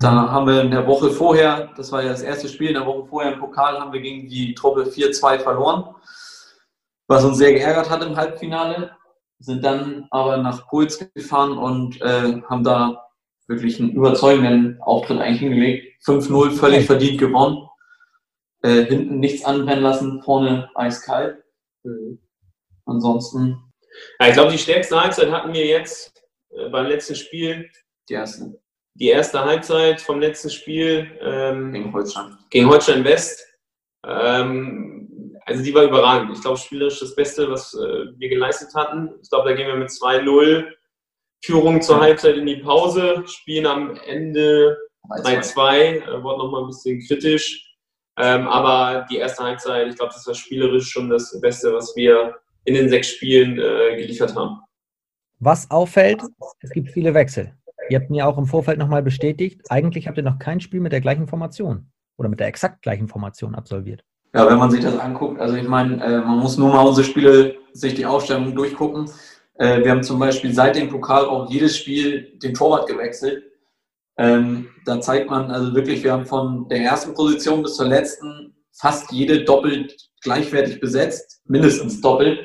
Da 0.00 0.30
haben 0.30 0.46
wir 0.46 0.60
in 0.60 0.70
der 0.70 0.86
Woche 0.86 1.10
vorher, 1.10 1.70
das 1.76 1.90
war 1.92 2.02
ja 2.02 2.10
das 2.10 2.20
erste 2.20 2.48
Spiel, 2.48 2.68
in 2.68 2.74
der 2.74 2.84
Woche 2.84 3.06
vorher 3.06 3.32
im 3.32 3.40
Pokal 3.40 3.78
haben 3.78 3.92
wir 3.92 4.00
gegen 4.00 4.28
die 4.28 4.54
Truppe 4.54 4.82
4-2 4.82 5.38
verloren, 5.38 5.94
was 7.06 7.24
uns 7.24 7.38
sehr 7.38 7.52
geärgert 7.52 7.88
hat 7.88 8.02
im 8.02 8.16
Halbfinale. 8.16 8.90
Sind 9.38 9.64
dann 9.64 10.06
aber 10.10 10.36
nach 10.36 10.68
Puls 10.68 11.10
gefahren 11.14 11.56
und 11.56 12.00
äh, 12.02 12.42
haben 12.48 12.64
da 12.64 13.04
wirklich 13.46 13.78
einen 13.78 13.92
überzeugenden 13.92 14.80
Auftritt 14.80 15.20
eigentlich 15.20 15.40
hingelegt. 15.40 16.02
5-0 16.04 16.52
völlig 16.52 16.86
verdient 16.86 17.18
gewonnen. 17.18 17.68
Äh, 18.62 18.84
hinten 18.84 19.20
nichts 19.20 19.44
anbrennen 19.44 19.82
lassen, 19.82 20.22
vorne 20.22 20.70
eiskalt. 20.74 21.42
Mhm. 21.82 22.18
Ansonsten. 22.86 23.58
Ja, 24.18 24.28
ich 24.28 24.34
glaube, 24.34 24.52
die 24.52 24.58
stärkste 24.58 25.00
Halbzeit 25.00 25.30
hatten 25.30 25.52
wir 25.52 25.66
jetzt 25.66 26.24
äh, 26.50 26.68
beim 26.68 26.86
letzten 26.86 27.14
Spiel. 27.14 27.70
Die 28.08 28.14
erste. 28.14 28.58
Die 28.94 29.08
erste 29.08 29.44
Halbzeit 29.44 30.00
vom 30.00 30.20
letzten 30.20 30.50
Spiel 30.50 31.10
ähm, 31.20 31.72
gegen 31.72 31.92
Holstein. 31.92 32.38
Gegen 32.50 32.68
Holstein 32.68 33.04
West. 33.04 33.44
Ähm, 34.06 35.34
also 35.46 35.62
die 35.62 35.74
war 35.74 35.84
überragend. 35.84 36.30
Ich 36.34 36.42
glaube, 36.42 36.58
spielerisch 36.58 37.00
das 37.00 37.14
Beste, 37.14 37.50
was 37.50 37.74
äh, 37.74 38.06
wir 38.16 38.28
geleistet 38.28 38.74
hatten. 38.74 39.10
Ich 39.20 39.28
glaube, 39.28 39.50
da 39.50 39.56
gehen 39.56 39.66
wir 39.66 39.76
mit 39.76 39.88
2-0 39.88 40.64
Führung 41.44 41.82
zur 41.82 42.00
Halbzeit 42.00 42.36
in 42.36 42.46
die 42.46 42.56
Pause, 42.56 43.22
spielen 43.26 43.66
am 43.66 43.96
Ende 44.06 44.78
3-2, 45.10 45.74
äh, 45.74 46.22
wurde 46.22 46.38
nochmal 46.38 46.62
ein 46.62 46.68
bisschen 46.68 47.00
kritisch. 47.06 47.70
Ähm, 48.18 48.46
aber 48.46 49.06
die 49.10 49.16
erste 49.16 49.44
Halbzeit, 49.44 49.88
ich 49.88 49.96
glaube, 49.96 50.12
das 50.14 50.26
war 50.26 50.34
spielerisch 50.34 50.88
schon 50.88 51.10
das 51.10 51.38
Beste, 51.40 51.74
was 51.74 51.94
wir 51.96 52.36
in 52.64 52.74
den 52.74 52.88
sechs 52.88 53.08
Spielen 53.08 53.58
äh, 53.58 53.96
geliefert 53.96 54.34
haben. 54.34 54.60
Was 55.40 55.70
auffällt, 55.70 56.22
es 56.60 56.70
gibt 56.70 56.90
viele 56.90 57.12
Wechsel. 57.12 57.52
Ihr 57.90 57.98
habt 58.00 58.08
mir 58.08 58.26
auch 58.26 58.38
im 58.38 58.46
Vorfeld 58.46 58.78
nochmal 58.78 59.02
bestätigt, 59.02 59.60
eigentlich 59.68 60.08
habt 60.08 60.16
ihr 60.16 60.24
noch 60.24 60.38
kein 60.38 60.60
Spiel 60.60 60.80
mit 60.80 60.92
der 60.92 61.02
gleichen 61.02 61.26
Formation 61.26 61.90
oder 62.16 62.30
mit 62.30 62.40
der 62.40 62.46
exakt 62.46 62.80
gleichen 62.80 63.08
Formation 63.08 63.54
absolviert. 63.54 64.02
Ja, 64.32 64.48
wenn 64.48 64.58
man 64.58 64.70
sich 64.70 64.80
das 64.80 64.98
anguckt, 64.98 65.40
also 65.40 65.56
ich 65.56 65.68
meine, 65.68 66.02
äh, 66.02 66.18
man 66.18 66.38
muss 66.38 66.56
nur 66.56 66.70
mal 66.70 66.86
unsere 66.86 67.06
Spiele, 67.06 67.56
sich 67.72 67.94
die 67.94 68.06
Aufstellung 68.06 68.54
durchgucken. 68.54 69.10
Äh, 69.58 69.82
wir 69.84 69.90
haben 69.90 70.02
zum 70.02 70.18
Beispiel 70.18 70.52
seit 70.52 70.76
dem 70.76 70.88
Pokal 70.88 71.26
auch 71.26 71.50
jedes 71.50 71.76
Spiel 71.76 72.38
den 72.42 72.54
Torwart 72.54 72.88
gewechselt. 72.88 73.44
Ähm, 74.16 74.70
da 74.84 75.00
zeigt 75.00 75.28
man 75.28 75.50
also 75.50 75.74
wirklich, 75.74 76.04
wir 76.04 76.12
haben 76.12 76.26
von 76.26 76.68
der 76.68 76.80
ersten 76.80 77.14
Position 77.14 77.62
bis 77.62 77.76
zur 77.76 77.86
letzten 77.86 78.54
fast 78.72 79.10
jede 79.12 79.44
doppelt 79.44 79.94
gleichwertig 80.22 80.80
besetzt, 80.80 81.40
mindestens 81.44 82.00
doppelt. 82.00 82.40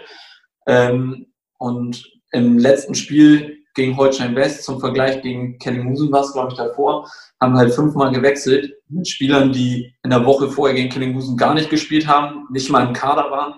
Ähm, 0.67 1.27
und 1.57 2.03
im 2.31 2.57
letzten 2.57 2.95
Spiel 2.95 3.57
gegen 3.75 3.97
Holstein 3.97 4.35
West, 4.35 4.63
zum 4.63 4.79
Vergleich 4.79 5.21
gegen 5.21 5.57
Kellinghusen 5.59 6.11
war 6.11 6.21
es, 6.21 6.33
glaube 6.33 6.51
ich, 6.51 6.57
davor, 6.57 7.09
haben 7.39 7.55
halt 7.55 7.73
fünfmal 7.73 8.11
gewechselt 8.11 8.73
mit 8.89 9.07
Spielern, 9.07 9.51
die 9.51 9.93
in 10.03 10.09
der 10.09 10.25
Woche 10.25 10.49
vorher 10.49 10.75
gegen 10.75 10.89
Kellinghusen 10.89 11.37
gar 11.37 11.53
nicht 11.53 11.69
gespielt 11.69 12.07
haben, 12.07 12.47
nicht 12.51 12.69
mal 12.69 12.85
im 12.85 12.93
Kader 12.93 13.31
waren 13.31 13.53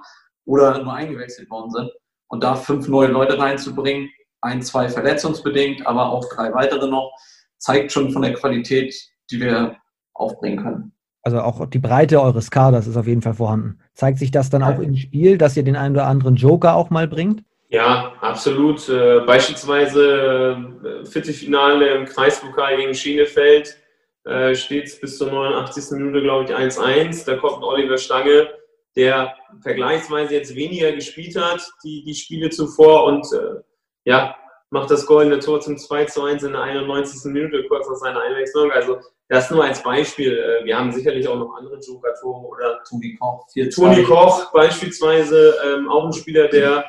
oder 0.45 0.83
nur 0.83 0.93
eingewechselt 0.93 1.49
worden 1.49 1.71
sind. 1.71 1.91
Und 2.31 2.43
da 2.43 2.55
fünf 2.55 2.87
neue 2.87 3.09
Leute 3.09 3.37
reinzubringen, 3.37 4.09
ein, 4.41 4.61
zwei 4.61 4.87
verletzungsbedingt, 4.87 5.85
aber 5.85 6.09
auch 6.09 6.25
drei 6.33 6.53
weitere 6.53 6.87
noch, 6.87 7.11
zeigt 7.57 7.91
schon 7.91 8.11
von 8.11 8.21
der 8.21 8.33
Qualität, 8.33 8.95
die 9.29 9.39
wir 9.41 9.75
aufbringen 10.13 10.63
können. 10.63 10.93
Also 11.23 11.41
auch 11.41 11.65
die 11.67 11.79
Breite 11.79 12.21
eures 12.21 12.49
Kaders 12.49 12.87
ist 12.87 12.97
auf 12.97 13.05
jeden 13.05 13.21
Fall 13.21 13.35
vorhanden. 13.35 13.79
Zeigt 13.93 14.17
sich 14.17 14.31
das 14.31 14.49
dann 14.49 14.63
auch 14.63 14.79
im 14.79 14.95
Spiel, 14.95 15.37
dass 15.37 15.55
ihr 15.55 15.63
den 15.63 15.75
einen 15.75 15.95
oder 15.95 16.07
anderen 16.07 16.35
Joker 16.35 16.75
auch 16.75 16.89
mal 16.89 17.07
bringt? 17.07 17.43
Ja, 17.69 18.13
absolut. 18.21 18.89
Äh, 18.89 19.19
beispielsweise 19.25 20.57
äh, 20.83 21.05
Viertelfinale 21.05 21.95
im 21.95 22.05
Kreispokal 22.05 22.77
gegen 22.77 22.93
Schienefeld 22.93 23.77
äh, 24.25 24.55
steht 24.55 24.85
es 24.85 24.99
bis 24.99 25.17
zur 25.17 25.31
89. 25.31 25.91
Minute, 25.99 26.21
glaube 26.21 26.45
ich, 26.45 26.55
1-1. 26.55 27.25
Da 27.25 27.35
kommt 27.37 27.63
Oliver 27.63 27.97
Stange, 27.97 28.49
der 28.95 29.35
vergleichsweise 29.61 30.33
jetzt 30.33 30.55
weniger 30.55 30.91
gespielt 30.91 31.35
hat, 31.35 31.61
die, 31.83 32.03
die 32.03 32.15
Spiele 32.15 32.49
zuvor 32.49 33.05
und 33.05 33.25
äh, 33.33 33.61
ja, 34.05 34.35
macht 34.69 34.89
das 34.89 35.05
goldene 35.05 35.39
Tor 35.39 35.59
zum 35.59 35.77
2 35.77 36.05
zu 36.05 36.23
1 36.23 36.43
in 36.43 36.53
der 36.53 36.61
91. 36.61 37.31
Minute, 37.31 37.65
kurz 37.67 37.87
nach 37.87 37.95
seiner 37.95 38.21
Einwechslung. 38.21 38.71
Also 38.71 38.99
das 39.27 39.49
nur 39.49 39.63
als 39.63 39.81
Beispiel. 39.83 40.37
Äh, 40.37 40.65
wir 40.65 40.77
haben 40.77 40.91
sicherlich 40.91 41.27
auch 41.27 41.37
noch 41.37 41.55
andere 41.55 41.79
Joker-Tore 41.79 42.47
oder 42.47 42.83
Toni 42.87 43.17
Koch. 43.17 43.45
Toni 43.73 44.03
Koch 44.03 44.51
beispielsweise, 44.51 45.55
ähm, 45.65 45.89
auch 45.89 46.05
ein 46.05 46.13
Spieler, 46.13 46.47
der 46.47 46.85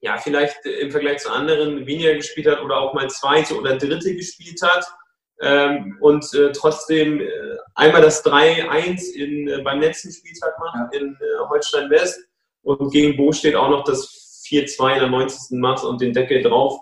ja 0.00 0.16
vielleicht 0.16 0.64
im 0.64 0.90
Vergleich 0.90 1.18
zu 1.18 1.30
anderen 1.30 1.86
weniger 1.86 2.14
gespielt 2.14 2.46
hat 2.46 2.62
oder 2.62 2.78
auch 2.78 2.94
mal 2.94 3.08
zweite 3.10 3.56
oder 3.56 3.76
dritte 3.76 4.14
gespielt 4.14 4.60
hat. 4.62 4.84
Ähm, 5.40 5.96
und 6.00 6.24
äh, 6.34 6.52
trotzdem 6.52 7.20
äh, 7.20 7.26
einmal 7.74 8.02
das 8.02 8.24
3-1 8.24 9.14
äh, 9.16 9.62
beim 9.62 9.80
letzten 9.80 10.10
Spieltag 10.10 10.58
macht 10.58 10.92
ja. 10.92 10.98
in 10.98 11.14
äh, 11.14 11.48
Holstein 11.48 11.88
West 11.90 12.20
und 12.62 12.90
gegen 12.92 13.16
Bo 13.16 13.32
steht 13.32 13.54
auch 13.54 13.70
noch 13.70 13.84
das 13.84 14.42
4-2 14.48 14.94
in 14.94 14.98
der 15.00 15.08
90. 15.08 15.58
macht 15.58 15.84
und 15.84 16.00
den 16.00 16.12
Deckel 16.12 16.42
drauf 16.42 16.80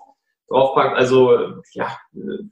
draufpackt. 0.48 0.96
Also 0.96 1.62
ja, 1.72 1.98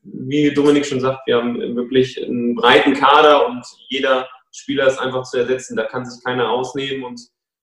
wie 0.02 0.52
Dominik 0.52 0.84
schon 0.84 1.00
sagt, 1.00 1.26
wir 1.26 1.36
haben 1.36 1.58
wirklich 1.76 2.22
einen 2.22 2.54
breiten 2.54 2.94
Kader 2.94 3.46
und 3.46 3.64
jeder 3.88 4.28
Spieler 4.52 4.86
ist 4.86 4.98
einfach 4.98 5.22
zu 5.22 5.38
ersetzen. 5.38 5.76
Da 5.76 5.84
kann 5.84 6.04
sich 6.04 6.22
keiner 6.24 6.50
ausnehmen 6.50 7.04
und 7.04 7.20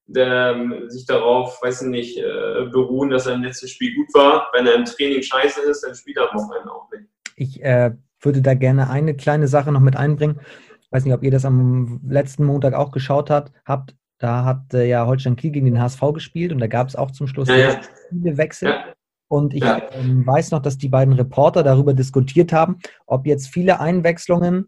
der, 0.08 0.52
ähm, 0.52 0.90
sich 0.90 1.06
darauf, 1.06 1.62
weiß 1.62 1.84
ich 1.84 1.88
nicht, 1.88 2.18
äh, 2.18 2.66
beruhen, 2.72 3.10
dass 3.10 3.28
er 3.28 3.36
im 3.36 3.44
letzten 3.44 3.68
Spiel 3.68 3.96
gut 3.96 4.14
war. 4.14 4.50
Wenn 4.54 4.68
er 4.68 4.76
im 4.76 4.86
Training 4.86 5.22
scheiße 5.22 5.62
ist, 5.62 5.82
dann 5.82 5.96
spielt 5.96 6.18
er 6.18 6.32
am 6.32 6.38
Wochenende 6.38 6.72
auch 6.72 6.90
nicht. 6.92 7.10
Ich 7.38 7.62
äh, 7.64 7.92
würde 8.22 8.42
da 8.42 8.54
gerne 8.54 8.90
eine 8.90 9.16
kleine 9.16 9.48
Sache 9.48 9.72
noch 9.72 9.80
mit 9.80 9.96
einbringen. 9.96 10.40
Ich 10.82 10.92
weiß 10.92 11.06
nicht, 11.06 11.14
ob 11.14 11.24
ihr 11.24 11.32
das 11.32 11.46
am 11.46 12.02
letzten 12.08 12.46
Montag 12.46 12.74
auch 12.74 12.92
geschaut 12.92 13.30
habt. 13.30 13.52
habt. 13.66 13.96
Da 14.18 14.46
hat 14.46 14.74
äh, 14.74 14.88
ja 14.88 15.08
Holstein 15.08 15.36
Kiel 15.36 15.52
gegen 15.52 15.66
den 15.66 15.82
HSV 15.82 16.02
gespielt 16.14 16.52
und 16.52 16.60
da 16.60 16.68
gab 16.68 16.88
es 16.88 16.96
auch 16.96 17.12
zum 17.12 17.28
Schluss 17.28 17.50
ja, 17.50 17.58
ja. 17.58 17.82
viele 18.10 18.38
Wechsel. 18.38 18.70
Ja. 18.70 18.84
Und 19.28 19.54
ich 19.54 19.64
ähm, 19.64 20.28
weiß 20.28 20.52
noch, 20.52 20.62
dass 20.62 20.78
die 20.78 20.90
beiden 20.90 21.14
Reporter 21.14 21.64
darüber 21.64 21.94
diskutiert 21.94 22.52
haben, 22.52 22.80
ob 23.08 23.26
jetzt 23.26 23.48
viele 23.48 23.80
Einwechslungen 23.80 24.68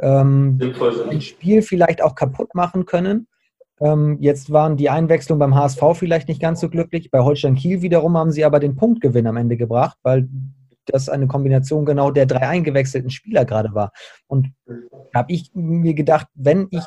ähm, 0.00 0.58
ein 1.08 1.20
Spiel 1.20 1.62
vielleicht 1.62 2.02
auch 2.02 2.16
kaputt 2.16 2.54
machen 2.54 2.84
können. 2.84 3.28
Ähm, 3.80 4.18
jetzt 4.20 4.50
waren 4.52 4.76
die 4.76 4.90
Einwechslungen 4.90 5.38
beim 5.38 5.54
HSV 5.54 5.80
vielleicht 5.94 6.28
nicht 6.28 6.40
ganz 6.40 6.60
so 6.60 6.68
glücklich. 6.68 7.10
Bei 7.10 7.20
Holstein 7.20 7.54
Kiel 7.54 7.82
wiederum 7.82 8.16
haben 8.16 8.32
sie 8.32 8.44
aber 8.44 8.60
den 8.60 8.76
Punktgewinn 8.76 9.26
am 9.26 9.36
Ende 9.36 9.56
gebracht, 9.56 9.98
weil 10.02 10.28
das 10.86 11.08
eine 11.08 11.26
Kombination 11.26 11.84
genau 11.84 12.10
der 12.10 12.26
drei 12.26 12.48
eingewechselten 12.48 13.10
Spieler 13.10 13.44
gerade 13.44 13.74
war. 13.74 13.92
Und 14.26 14.48
da 14.66 15.20
habe 15.20 15.32
ich 15.32 15.50
mir 15.54 15.94
gedacht, 15.94 16.26
wenn 16.34 16.68
ich 16.70 16.84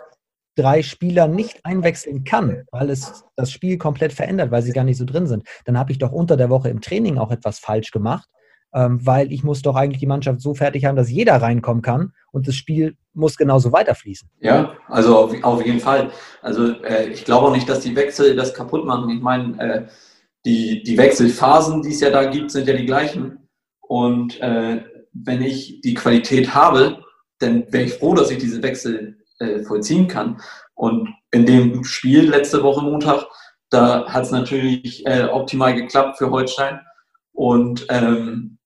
drei 0.56 0.82
Spieler 0.82 1.28
nicht 1.28 1.60
einwechseln 1.64 2.24
kann, 2.24 2.64
weil 2.72 2.90
es 2.90 3.26
das 3.36 3.52
Spiel 3.52 3.78
komplett 3.78 4.14
verändert, 4.14 4.52
weil 4.52 4.62
sie 4.62 4.72
gar 4.72 4.84
nicht 4.84 4.98
so 4.98 5.06
drin 5.06 5.28
sind, 5.28 5.44
dann 5.66 5.78
habe 5.78 5.92
ich 5.92 5.98
doch 5.98 6.12
unter 6.12 6.38
der 6.38 6.50
Woche 6.50 6.70
im 6.70 6.82
Training 6.82 7.18
auch 7.18 7.32
etwas 7.32 7.60
falsch 7.60 7.92
gemacht, 7.92 8.28
ähm, 8.74 9.06
weil 9.06 9.32
ich 9.32 9.44
muss 9.44 9.62
doch 9.62 9.76
eigentlich 9.76 10.00
die 10.00 10.08
Mannschaft 10.08 10.42
so 10.42 10.54
fertig 10.54 10.86
haben, 10.86 10.96
dass 10.96 11.10
jeder 11.10 11.42
reinkommen 11.42 11.82
kann 11.82 12.14
und 12.32 12.48
das 12.48 12.56
Spiel 12.56 12.96
muss 13.14 13.36
genauso 13.36 13.72
weiterfließen. 13.72 14.30
Ja, 14.40 14.74
also 14.88 15.18
auf, 15.18 15.44
auf 15.44 15.66
jeden 15.66 15.80
Fall. 15.80 16.12
Also 16.42 16.82
äh, 16.84 17.10
ich 17.10 17.26
glaube 17.26 17.48
auch 17.48 17.54
nicht, 17.54 17.68
dass 17.68 17.82
die 17.82 17.96
Wechsel 17.96 18.36
das 18.36 18.54
kaputt 18.54 18.86
machen. 18.86 19.10
Ich 19.10 19.22
meine, 19.22 19.60
äh, 19.60 19.86
die, 20.46 20.84
die 20.84 20.98
Wechselphasen, 20.98 21.82
die 21.82 21.90
es 21.90 22.02
ja 22.02 22.12
da 22.12 22.26
gibt, 22.26 22.52
sind 22.52 22.68
ja 22.68 22.76
die 22.76 22.86
gleichen. 22.86 23.45
Und 23.88 24.40
äh, 24.42 24.84
wenn 25.14 25.42
ich 25.42 25.82
die 25.82 25.94
Qualität 25.94 26.54
habe, 26.54 27.04
dann 27.40 27.72
wäre 27.72 27.86
ich 27.86 27.94
froh, 27.94 28.14
dass 28.14 28.32
ich 28.32 28.38
diese 28.38 28.62
Wechsel 28.62 29.18
äh, 29.40 29.60
vollziehen 29.64 30.08
kann. 30.08 30.42
Und 30.74 31.10
in 31.32 31.46
dem 31.46 31.84
Spiel 31.84 32.30
letzte 32.30 32.64
Woche 32.64 32.84
Montag, 32.84 33.26
da 33.70 34.06
hat 34.08 34.24
es 34.24 34.32
natürlich 34.32 35.06
äh, 35.06 35.26
optimal 35.26 35.74
geklappt 35.76 36.18
für 36.18 36.32
Holstein. 36.32 36.80
Und 37.34 37.86
ähm, 37.90 38.58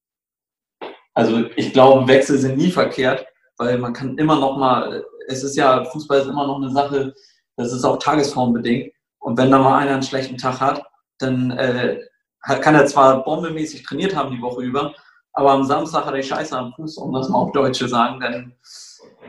also 1.14 1.46
ich 1.56 1.74
glaube, 1.74 2.08
Wechsel 2.08 2.38
sind 2.38 2.58
nie 2.58 2.72
verkehrt, 2.72 3.26
weil 3.58 3.78
man 3.78 3.94
kann 3.94 4.18
immer 4.18 4.40
noch 4.40 4.58
mal, 4.58 5.04
es 5.28 5.44
ist 5.44 5.56
ja, 5.58 5.84
Fußball 5.86 6.22
ist 6.22 6.28
immer 6.28 6.48
noch 6.48 6.58
eine 6.58 6.72
Sache, 6.72 7.14
das 7.58 7.74
ist 7.74 7.84
auch 7.84 7.98
tagesformbedingt. 7.98 8.94
Und 9.20 9.38
wenn 9.38 9.52
da 9.52 9.60
mal 9.60 9.80
einer 9.80 9.94
einen 9.94 10.04
schlechten 10.04 10.38
Tag 10.38 10.62
hat, 10.62 10.84
dann 11.18 11.52
äh, 11.52 12.00
kann 12.42 12.76
er 12.76 12.86
zwar 12.86 13.24
bombemäßig 13.24 13.84
trainiert 13.84 14.16
haben 14.16 14.32
die 14.32 14.42
Woche 14.42 14.64
über, 14.64 14.94
aber 15.40 15.52
am 15.52 15.64
Samstag 15.64 16.06
hat 16.06 16.14
er 16.14 16.22
Scheiße 16.22 16.58
am 16.58 16.74
Fuß, 16.74 16.98
um 16.98 17.14
das 17.14 17.30
mal 17.30 17.38
auf 17.38 17.54
Deutsche 17.54 17.88
sagen, 17.88 18.20
dann 18.20 18.54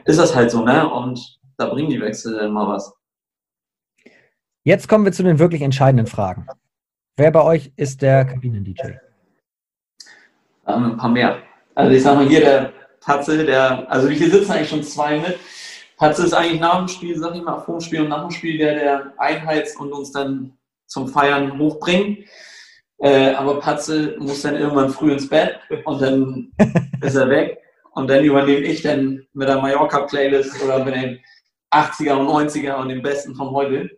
ist 0.04 0.18
das 0.18 0.34
halt 0.34 0.50
so, 0.50 0.64
ne? 0.64 0.92
Und 0.92 1.38
da 1.56 1.66
bringen 1.66 1.88
die 1.88 2.00
Wechsel 2.00 2.36
dann 2.36 2.50
mal 2.50 2.66
was. 2.66 2.92
Jetzt 4.64 4.88
kommen 4.88 5.04
wir 5.04 5.12
zu 5.12 5.22
den 5.22 5.38
wirklich 5.38 5.62
entscheidenden 5.62 6.08
Fragen. 6.08 6.48
Wer 7.16 7.30
bei 7.30 7.42
euch 7.44 7.72
ist 7.76 8.02
der 8.02 8.24
Kabinen-DJ? 8.24 8.80
Ähm, 10.66 10.84
ein 10.84 10.96
paar 10.96 11.10
mehr. 11.10 11.38
Also 11.76 11.92
ich 11.92 12.02
sag 12.02 12.16
mal 12.16 12.26
hier, 12.26 12.40
der 12.40 12.72
Patze, 13.00 13.46
der, 13.46 13.88
also 13.88 14.08
hier 14.08 14.30
sitzen 14.30 14.50
eigentlich 14.50 14.68
schon 14.68 14.82
zwei 14.82 15.16
mit. 15.16 15.38
Patze 15.96 16.24
ist 16.24 16.32
eigentlich 16.32 16.60
nach 16.60 16.78
dem 16.78 16.88
Spiel, 16.88 17.16
sag 17.16 17.36
ich 17.36 17.42
mal, 17.42 17.60
vor 17.60 17.78
dem 17.78 17.82
Spiel 17.82 18.00
und 18.00 18.08
nach 18.08 18.22
dem 18.22 18.32
Spiel, 18.32 18.58
der 18.58 18.74
der 18.74 19.14
einheizt 19.16 19.78
und 19.78 19.92
uns 19.92 20.10
dann 20.10 20.58
zum 20.86 21.06
Feiern 21.06 21.56
hochbringt. 21.56 22.26
Äh, 23.02 23.32
aber 23.32 23.60
Patze 23.60 24.16
muss 24.18 24.42
dann 24.42 24.56
irgendwann 24.56 24.90
früh 24.90 25.12
ins 25.12 25.28
Bett 25.28 25.58
und 25.84 26.02
dann 26.02 26.52
ist 27.02 27.14
er 27.14 27.30
weg. 27.30 27.58
und 27.92 28.08
dann 28.08 28.24
übernehme 28.24 28.66
ich 28.66 28.82
dann 28.82 29.26
mit 29.32 29.48
der 29.48 29.60
Mallorca-Playlist 29.60 30.62
oder 30.62 30.84
mit 30.84 30.94
den 30.94 31.20
80er 31.72 32.14
und 32.14 32.28
90er 32.28 32.74
und 32.74 32.88
den 32.88 33.02
besten 33.02 33.34
von 33.34 33.50
heute. 33.50 33.90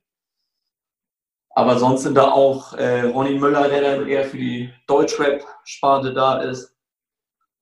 Aber 1.55 1.79
sonst 1.79 2.03
sind 2.03 2.15
da 2.15 2.31
auch 2.31 2.75
äh, 2.75 3.03
Ronny 3.03 3.39
Müller, 3.39 3.69
der 3.69 3.83
dann 3.83 4.09
eher 4.09 4.25
für 4.25 4.39
die 4.39 4.73
Deutschrap-Sparte 4.87 6.15
da 6.15 6.41
ist. 6.43 6.75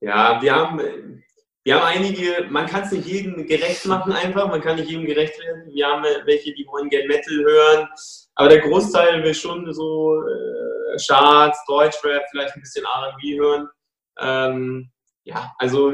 Ja, 0.01 0.41
wir 0.41 0.55
haben, 0.55 1.23
wir 1.65 1.75
haben 1.75 1.87
einige, 1.87 2.47
man 2.51 2.67
kann 2.67 2.85
es 2.85 2.93
nicht 2.93 3.07
jedem 3.07 3.47
gerecht 3.47 3.85
machen 3.87 4.13
einfach, 4.13 4.49
man 4.49 4.61
kann 4.61 4.77
nicht 4.77 4.91
jedem 4.91 5.07
gerecht 5.07 5.39
werden. 5.41 5.73
Wir 5.73 5.87
haben 5.87 6.05
welche, 6.25 6.55
die 6.55 6.67
wollen 6.67 6.89
gerne 6.89 7.09
Metal 7.09 7.35
hören, 7.35 7.89
aber 8.35 8.49
der 8.49 8.61
Großteil 8.61 9.23
will 9.25 9.35
schon 9.35 9.73
so 9.73 10.23
äh, 10.23 10.70
Charts, 11.07 11.65
Deutschrap, 11.67 12.25
vielleicht 12.31 12.55
ein 12.55 12.61
bisschen 12.61 12.85
R&B 12.85 13.39
hören. 13.39 13.69
Ähm, 14.19 14.91
ja, 15.25 15.53
also 15.59 15.93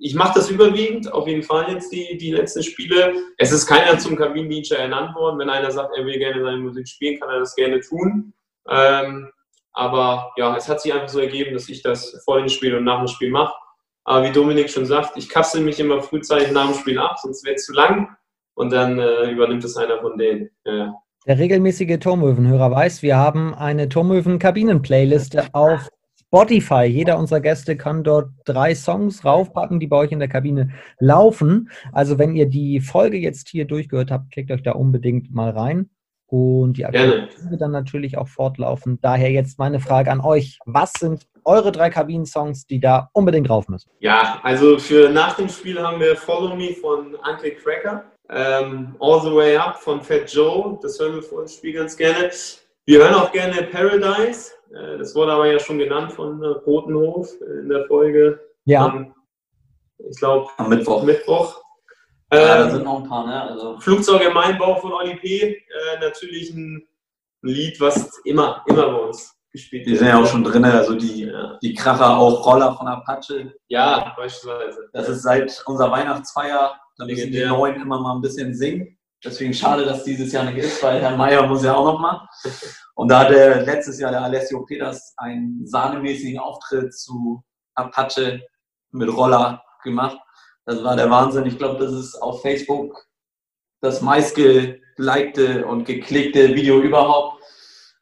ich 0.00 0.14
mache 0.14 0.34
das 0.34 0.50
überwiegend, 0.50 1.12
auf 1.12 1.26
jeden 1.26 1.42
Fall 1.42 1.72
jetzt 1.72 1.92
die, 1.92 2.16
die 2.18 2.30
letzten 2.30 2.62
Spiele. 2.62 3.14
Es 3.36 3.50
ist 3.52 3.66
keiner 3.66 3.98
zum 3.98 4.16
Kabinen-DJ 4.16 4.74
ernannt 4.74 5.14
worden. 5.16 5.38
Wenn 5.38 5.50
einer 5.50 5.70
sagt, 5.70 5.96
er 5.96 6.04
will 6.04 6.18
gerne 6.18 6.42
seine 6.42 6.58
Musik 6.58 6.86
spielen, 6.86 7.18
kann 7.18 7.30
er 7.30 7.40
das 7.40 7.54
gerne 7.56 7.80
tun. 7.80 8.32
Ähm, 8.68 9.30
aber 9.72 10.32
ja, 10.36 10.56
es 10.56 10.68
hat 10.68 10.80
sich 10.80 10.92
einfach 10.92 11.08
so 11.08 11.20
ergeben, 11.20 11.52
dass 11.52 11.68
ich 11.68 11.82
das 11.82 12.20
vor 12.24 12.38
dem 12.38 12.48
Spiel 12.48 12.76
und 12.76 12.84
nach 12.84 12.98
dem 12.98 13.08
Spiel 13.08 13.30
mache. 13.30 13.54
Aber 14.04 14.24
wie 14.24 14.32
Dominik 14.32 14.70
schon 14.70 14.86
sagt, 14.86 15.16
ich 15.16 15.28
kapsel 15.28 15.60
mich 15.60 15.78
immer 15.80 16.00
frühzeitig 16.00 16.52
nach 16.52 16.66
dem 16.66 16.78
Spiel 16.78 16.98
ab, 16.98 17.18
sonst 17.18 17.44
wird 17.44 17.56
es 17.56 17.66
zu 17.66 17.72
lang 17.72 18.16
und 18.54 18.70
dann 18.70 18.98
äh, 18.98 19.30
übernimmt 19.30 19.64
es 19.64 19.76
einer 19.76 20.00
von 20.00 20.16
denen. 20.16 20.50
Ja. 20.64 20.94
Der 21.28 21.38
regelmäßige 21.38 21.98
Turmöwenhörer 21.98 22.70
weiß, 22.70 23.02
wir 23.02 23.18
haben 23.18 23.54
eine 23.54 23.90
Turmöwen-Kabinen-Playliste 23.90 25.48
auf 25.52 25.86
Spotify. 26.18 26.84
Jeder 26.84 27.18
unserer 27.18 27.40
Gäste 27.40 27.76
kann 27.76 28.02
dort 28.02 28.30
drei 28.46 28.74
Songs 28.74 29.26
raufpacken, 29.26 29.78
die 29.78 29.88
bei 29.88 29.98
euch 29.98 30.10
in 30.10 30.20
der 30.20 30.28
Kabine 30.28 30.70
laufen. 30.98 31.70
Also 31.92 32.18
wenn 32.18 32.34
ihr 32.34 32.46
die 32.46 32.80
Folge 32.80 33.18
jetzt 33.18 33.50
hier 33.50 33.66
durchgehört 33.66 34.10
habt, 34.10 34.32
klickt 34.32 34.50
euch 34.50 34.62
da 34.62 34.72
unbedingt 34.72 35.30
mal 35.30 35.50
rein. 35.50 35.90
Und 36.28 36.78
die 36.78 36.86
Aktion 36.86 37.28
wird 37.50 37.60
dann 37.60 37.72
natürlich 37.72 38.16
auch 38.16 38.28
fortlaufen. 38.28 38.98
Daher 39.02 39.30
jetzt 39.30 39.58
meine 39.58 39.80
Frage 39.80 40.10
an 40.10 40.20
euch. 40.20 40.58
Was 40.64 40.94
sind 40.98 41.26
eure 41.44 41.72
drei 41.72 41.90
Kabinen-Songs, 41.90 42.66
die 42.66 42.80
da 42.80 43.10
unbedingt 43.12 43.50
drauf 43.50 43.68
müssen? 43.68 43.90
Ja, 44.00 44.40
also 44.42 44.78
für 44.78 45.10
nach 45.10 45.36
dem 45.36 45.50
Spiel 45.50 45.78
haben 45.78 46.00
wir 46.00 46.16
Follow 46.16 46.56
Me 46.56 46.72
von 46.72 47.16
Uncle 47.16 47.50
Cracker. 47.50 48.04
Ähm, 48.30 48.96
All 49.00 49.20
the 49.22 49.34
Way 49.34 49.56
Up 49.56 49.78
von 49.78 50.00
Fat 50.02 50.30
Joe. 50.30 50.78
Das 50.82 50.98
hören 50.98 51.16
wir 51.16 51.22
vor 51.22 51.44
dem 51.44 51.48
Spiel 51.48 51.72
ganz 51.72 51.96
gerne. 51.96 52.30
Wir 52.86 52.98
hören 53.02 53.14
auch 53.14 53.32
gerne 53.32 53.62
Paradise 53.64 54.52
äh, 54.74 54.98
das 54.98 55.14
wurde 55.14 55.32
aber 55.32 55.46
ja 55.50 55.58
schon 55.58 55.78
genannt 55.78 56.12
von 56.12 56.42
äh, 56.42 56.46
Rotenhof 56.46 57.30
in 57.40 57.68
der 57.68 57.86
Folge. 57.86 58.40
Ja. 58.64 58.86
Am, 58.86 59.14
ich 59.98 60.18
glaube, 60.18 60.50
am 60.56 60.68
Mittwoch. 60.68 61.02
Mittwoch. 61.02 61.62
Ja, 62.32 62.58
da 62.58 62.70
sind 62.70 62.84
noch 62.84 63.02
ein 63.02 63.08
paar, 63.08 63.26
ne? 63.26 63.42
Also. 63.42 63.80
Flugzeug 63.80 64.22
im 64.22 64.34
Mainbau 64.34 64.76
von 64.76 64.92
Oli 64.92 65.16
P. 65.16 65.40
Äh, 65.40 65.56
natürlich 66.00 66.50
ein, 66.50 66.86
ein, 67.42 67.48
Lied, 67.48 67.80
was 67.80 68.20
immer, 68.24 68.62
immer 68.66 68.86
bei 68.86 68.98
uns 68.98 69.34
gespielt 69.50 69.86
wird. 69.86 69.94
Die 69.94 69.98
sind 69.98 70.08
ja 70.08 70.20
auch 70.20 70.26
schon 70.26 70.44
drin, 70.44 70.64
also 70.64 70.94
die, 70.94 71.24
ja. 71.24 71.58
die 71.62 71.72
Kracher, 71.72 72.18
auch 72.18 72.44
Roller 72.44 72.74
von 72.74 72.86
Apache. 72.86 73.54
Ja, 73.68 74.12
beispielsweise. 74.14 74.90
Das 74.92 75.08
ist 75.08 75.22
seit 75.22 75.62
unserer 75.64 75.90
Weihnachtsfeier, 75.90 76.78
da 76.98 77.06
müssen 77.06 77.32
die 77.32 77.44
Neuen 77.44 77.80
immer 77.80 78.00
mal 78.00 78.16
ein 78.16 78.20
bisschen 78.20 78.54
singen. 78.54 78.98
Deswegen 79.24 79.54
schade, 79.54 79.84
dass 79.84 80.04
dieses 80.04 80.32
Jahr 80.32 80.44
nicht 80.44 80.58
ist, 80.58 80.82
weil 80.82 81.00
Herr 81.00 81.16
Meier 81.16 81.46
muss 81.46 81.64
ja 81.64 81.74
auch 81.74 81.84
noch 81.84 82.00
mal. 82.00 82.28
Und 82.94 83.08
da 83.08 83.20
hatte 83.20 83.64
letztes 83.64 83.98
Jahr 83.98 84.10
der 84.10 84.22
Alessio 84.22 84.64
Peters 84.64 85.14
einen 85.16 85.66
sahnemäßigen 85.66 86.38
Auftritt 86.38 86.94
zu 86.94 87.42
Apache 87.74 88.40
mit 88.90 89.08
Roller 89.08 89.62
gemacht. 89.82 90.18
Das 90.66 90.82
war 90.84 90.96
der 90.96 91.10
Wahnsinn. 91.10 91.46
Ich 91.46 91.58
glaube, 91.58 91.84
das 91.84 91.92
ist 91.92 92.14
auf 92.16 92.42
Facebook 92.42 93.08
das 93.80 94.02
meistgelikte 94.02 95.66
und 95.66 95.84
geklickte 95.84 96.54
Video 96.54 96.80
überhaupt. 96.80 97.42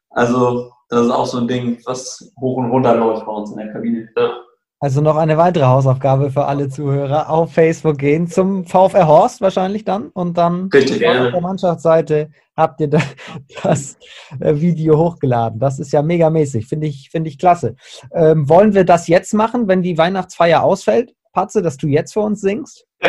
Also, 0.09 0.71
das 0.89 1.05
ist 1.05 1.11
auch 1.11 1.25
so 1.25 1.37
ein 1.39 1.47
Ding, 1.47 1.81
was 1.85 2.33
hoch 2.39 2.57
und 2.57 2.71
runter 2.71 2.95
läuft 2.95 3.25
bei 3.25 3.31
uns 3.31 3.51
in 3.51 3.57
der 3.57 3.71
Kabine. 3.71 4.09
Ja. 4.17 4.41
Also 4.79 5.01
noch 5.01 5.17
eine 5.17 5.37
weitere 5.37 5.65
Hausaufgabe 5.65 6.29
für 6.29 6.45
alle 6.45 6.69
Zuhörer. 6.69 7.31
Auf 7.31 7.53
Facebook 7.53 7.97
gehen 7.97 8.27
zum 8.27 8.63
VfR 8.65 9.07
Horst 9.07 9.41
wahrscheinlich 9.41 9.85
dann 9.85 10.09
und 10.09 10.37
dann 10.37 10.69
Richtig, 10.71 11.07
auf 11.07 11.31
der 11.31 11.41
Mannschaftsseite 11.41 12.29
habt 12.55 12.79
ihr 12.81 12.89
das 13.63 13.97
äh, 14.39 14.53
Video 14.55 14.97
hochgeladen. 14.97 15.59
Das 15.59 15.79
ist 15.79 15.91
ja 15.93 16.03
megamäßig, 16.03 16.67
finde 16.67 16.85
ich, 16.85 17.09
finde 17.09 17.29
ich 17.29 17.39
klasse. 17.39 17.75
Ähm, 18.13 18.47
wollen 18.49 18.75
wir 18.75 18.83
das 18.83 19.07
jetzt 19.07 19.33
machen, 19.33 19.67
wenn 19.67 19.81
die 19.81 19.97
Weihnachtsfeier 19.97 20.63
ausfällt? 20.63 21.15
Patze, 21.33 21.63
dass 21.63 21.77
du 21.77 21.87
jetzt 21.87 22.13
für 22.13 22.21
uns 22.21 22.41
singst? 22.41 22.85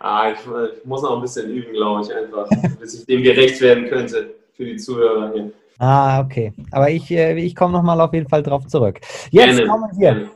ah, 0.00 0.30
ich, 0.30 0.38
ich, 0.38 0.84
muss 0.84 1.02
noch 1.02 1.16
ein 1.16 1.22
bisschen 1.22 1.50
üben, 1.50 1.72
glaube 1.72 2.02
ich, 2.02 2.14
einfach, 2.14 2.48
bis 2.80 2.94
ich 2.94 3.06
dem 3.06 3.22
gerecht 3.22 3.58
werden 3.62 3.88
könnte 3.88 4.34
für 4.52 4.66
die 4.66 4.76
Zuhörer 4.76 5.32
hier. 5.32 5.52
Ah, 5.78 6.20
okay. 6.20 6.52
Aber 6.70 6.90
ich, 6.90 7.10
äh, 7.10 7.34
ich 7.38 7.54
komme 7.54 7.72
nochmal 7.72 8.00
auf 8.00 8.12
jeden 8.12 8.28
Fall 8.28 8.42
drauf 8.42 8.66
zurück. 8.66 9.00
Jetzt 9.30 9.56
Gerne. 9.56 9.66
kommen 9.66 9.90
wir 9.98 10.30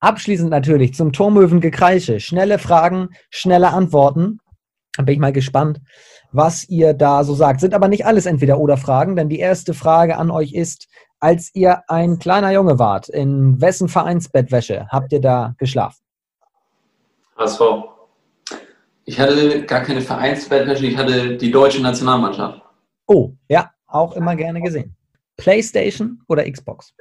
abschließend 0.00 0.50
natürlich 0.50 0.94
zum 0.94 1.12
Turmöwen-Gekreische. 1.12 2.20
Schnelle 2.20 2.58
Fragen, 2.58 3.10
schnelle 3.30 3.70
Antworten. 3.70 4.40
Da 4.96 5.04
bin 5.04 5.14
ich 5.14 5.20
mal 5.20 5.32
gespannt, 5.32 5.80
was 6.32 6.68
ihr 6.68 6.94
da 6.94 7.22
so 7.22 7.34
sagt. 7.34 7.60
Sind 7.60 7.74
aber 7.74 7.88
nicht 7.88 8.06
alles 8.06 8.26
Entweder-Oder-Fragen, 8.26 9.14
denn 9.16 9.28
die 9.28 9.38
erste 9.38 9.74
Frage 9.74 10.16
an 10.16 10.30
euch 10.30 10.52
ist, 10.52 10.88
als 11.20 11.54
ihr 11.54 11.82
ein 11.88 12.18
kleiner 12.18 12.50
Junge 12.50 12.78
wart, 12.78 13.08
in 13.08 13.60
wessen 13.60 13.88
Vereinsbettwäsche 13.88 14.86
habt 14.88 15.12
ihr 15.12 15.20
da 15.20 15.54
geschlafen? 15.58 16.00
HSV. 17.36 17.60
Ich 19.04 19.20
hatte 19.20 19.64
gar 19.66 19.82
keine 19.82 20.00
Vereinsbettwäsche, 20.00 20.86
ich 20.86 20.96
hatte 20.96 21.36
die 21.36 21.50
deutsche 21.50 21.82
Nationalmannschaft. 21.82 22.62
Oh, 23.06 23.32
ja, 23.48 23.70
auch 23.92 24.16
immer 24.16 24.36
gerne 24.36 24.60
gesehen. 24.60 24.94
PlayStation 25.36 26.22
oder 26.28 26.50
Xbox? 26.50 26.94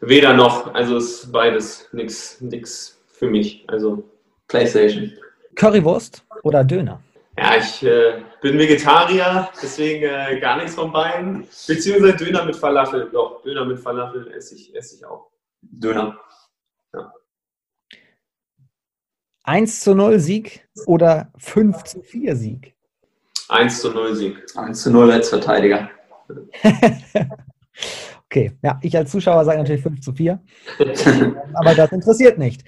Weder 0.00 0.34
noch, 0.34 0.74
also 0.74 0.96
ist 0.98 1.32
beides 1.32 1.88
nichts 1.92 2.40
nix 2.40 3.00
für 3.08 3.28
mich. 3.28 3.64
Also 3.68 4.04
PlayStation. 4.46 5.12
Currywurst 5.56 6.24
oder 6.42 6.62
Döner? 6.62 7.02
Ja, 7.36 7.56
ich 7.56 7.82
äh, 7.84 8.22
bin 8.40 8.58
Vegetarier, 8.58 9.48
deswegen 9.62 10.04
äh, 10.04 10.40
gar 10.40 10.56
nichts 10.56 10.74
von 10.74 10.92
beiden. 10.92 11.46
Beziehungsweise 11.66 12.16
Döner 12.16 12.44
mit 12.44 12.56
Falafel. 12.56 13.08
Doch, 13.12 13.42
Döner 13.42 13.64
mit 13.64 13.78
Falafel 13.78 14.32
esse 14.32 14.56
ich, 14.56 14.74
esse 14.74 14.96
ich 14.96 15.06
auch. 15.06 15.30
Döner. 15.60 16.18
Ja. 16.94 17.12
1 19.44 19.80
zu 19.80 19.94
0 19.94 20.18
Sieg 20.18 20.68
oder 20.86 21.32
5 21.38 21.84
zu 21.84 22.02
4 22.02 22.36
Sieg? 22.36 22.74
1 23.48 23.80
zu 23.80 23.90
0 23.90 24.14
Sieg. 24.14 24.44
1 24.56 24.82
zu 24.82 24.90
0 24.90 25.10
als 25.10 25.28
Verteidiger. 25.28 25.90
okay, 28.24 28.52
ja, 28.62 28.78
ich 28.82 28.96
als 28.96 29.10
Zuschauer 29.10 29.44
sage 29.44 29.58
natürlich 29.58 29.82
5 29.82 30.00
zu 30.00 30.12
4. 30.12 30.40
Aber 31.54 31.74
das 31.74 31.92
interessiert 31.92 32.38
nicht. 32.38 32.64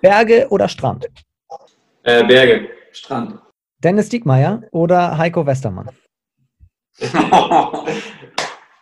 Berge 0.00 0.46
oder 0.50 0.68
Strand? 0.68 1.08
Äh, 2.02 2.24
Berge. 2.24 2.68
Strand. 2.92 3.40
Dennis 3.78 4.08
Diekmeyer 4.08 4.62
oder 4.70 5.16
Heiko 5.18 5.46
Westermann? 5.46 5.90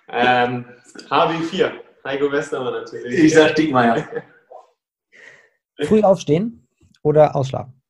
ähm, 0.09 0.65
HB4. 1.09 1.73
Heiko 2.05 2.31
Westermann 2.31 2.75
natürlich. 2.75 3.25
Ich 3.25 3.35
sag 3.35 3.55
Diekmeyer. 3.55 4.07
Früh 5.87 6.03
aufstehen 6.03 6.67
oder 7.03 7.35
ausschlafen? 7.35 7.81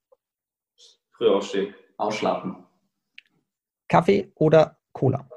Früh 1.17 1.29
aufstehen. 1.29 1.75
Ausschlafen. 1.97 2.65
Kaffee 3.89 4.33
oder 4.37 4.79
Cola? 4.93 5.29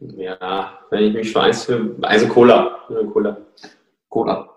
Ja, 0.00 0.78
wenn 0.90 1.04
ich 1.04 1.14
mich 1.14 1.32
für 1.32 1.42
eins 1.42 1.64
für, 1.64 1.96
also 2.02 2.26
Cola. 2.28 2.78
Cola. 3.12 3.36
Cola. 4.08 4.48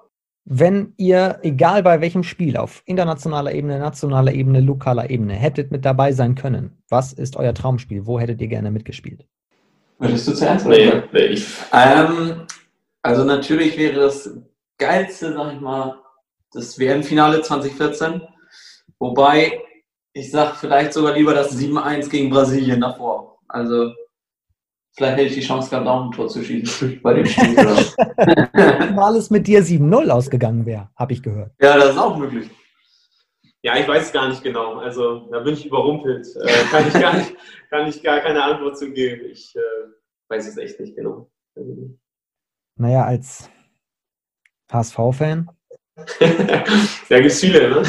Wenn 0.46 0.94
ihr, 0.98 1.40
egal 1.42 1.84
bei 1.84 2.02
welchem 2.02 2.24
Spiel, 2.24 2.58
auf 2.58 2.84
internationaler 2.86 3.54
Ebene, 3.54 3.80
nationaler 3.80 4.34
Ebene, 4.34 4.60
lokaler 4.60 5.10
Ebene, 5.10 5.34
hättet 5.34 5.72
mit 5.72 5.86
dabei 5.86 6.12
sein 6.12 6.36
können, 6.36 6.78
was 6.90 7.14
ist 7.14 7.38
euer 7.38 7.54
Traumspiel? 7.54 8.06
Wo 8.06 8.20
hättet 8.20 8.42
ihr 8.42 8.48
gerne 8.48 8.72
mitgespielt? 8.72 9.26
Würdest 10.00 10.28
du 10.28 10.34
zuerst? 10.34 10.66
Nee, 10.66 11.04
nee 11.14 11.26
ich. 11.28 11.48
Ähm, 11.72 12.46
also 13.02 13.24
natürlich 13.24 13.78
wäre 13.78 14.02
das 14.02 14.38
Geilste, 14.78 15.34
sag 15.34 15.54
ich 15.54 15.62
mal, 15.62 15.98
das 16.52 16.78
WM-Finale 16.78 17.42
2014. 17.42 18.22
Wobei, 19.00 19.62
ich 20.14 20.30
sag 20.32 20.58
vielleicht 20.58 20.94
sogar 20.94 21.14
lieber 21.14 21.34
das 21.34 21.58
7-1 21.58 22.10
gegen 22.10 22.30
Brasilien 22.30 22.82
davor. 22.82 23.40
Also 23.48 23.94
Vielleicht 24.96 25.18
hätte 25.18 25.28
ich 25.30 25.36
die 25.36 25.42
Chance 25.42 25.70
gehabt, 25.70 25.88
auch 25.88 26.06
ein 26.06 26.12
Tor 26.12 26.28
zu 26.28 26.44
schießen 26.44 27.02
bei 27.04 27.14
dem 27.14 27.26
Spiel. 27.26 27.56
Mal 28.94 29.16
es 29.18 29.30
mit 29.30 29.48
dir 29.48 29.62
7-0 29.62 30.10
ausgegangen 30.10 30.66
wäre, 30.66 30.90
habe 30.96 31.14
ich 31.14 31.24
gehört. 31.24 31.52
Ja, 31.60 31.78
das 31.78 31.92
ist 31.92 31.98
auch 31.98 32.18
möglich. 32.18 32.50
Ja, 33.64 33.78
ich 33.78 33.88
weiß 33.88 34.08
es 34.08 34.12
gar 34.12 34.28
nicht 34.28 34.44
genau. 34.44 34.76
Also 34.76 35.30
da 35.32 35.40
bin 35.40 35.54
ich 35.54 35.66
überrumpelt. 35.66 36.28
Äh, 36.36 36.64
kann, 36.70 36.88
ich 36.88 36.94
gar 36.94 37.18
nicht, 37.18 37.36
kann 37.70 37.88
ich 37.88 38.04
gar 38.04 38.20
keine 38.20 38.44
Antwort 38.44 38.78
zu 38.78 38.92
geben. 38.92 39.26
Ich 39.32 39.56
äh, 39.56 39.60
weiß 40.30 40.48
es 40.48 40.58
echt 40.58 40.80
nicht 40.80 40.96
genau. 40.96 41.32
Naja, 42.76 43.06
als 43.06 43.50
HSV-Fan 44.72 45.50
da 45.96 47.20
gibt 47.20 47.32
es 47.32 47.40
viele, 47.40 47.70
ne? 47.70 47.84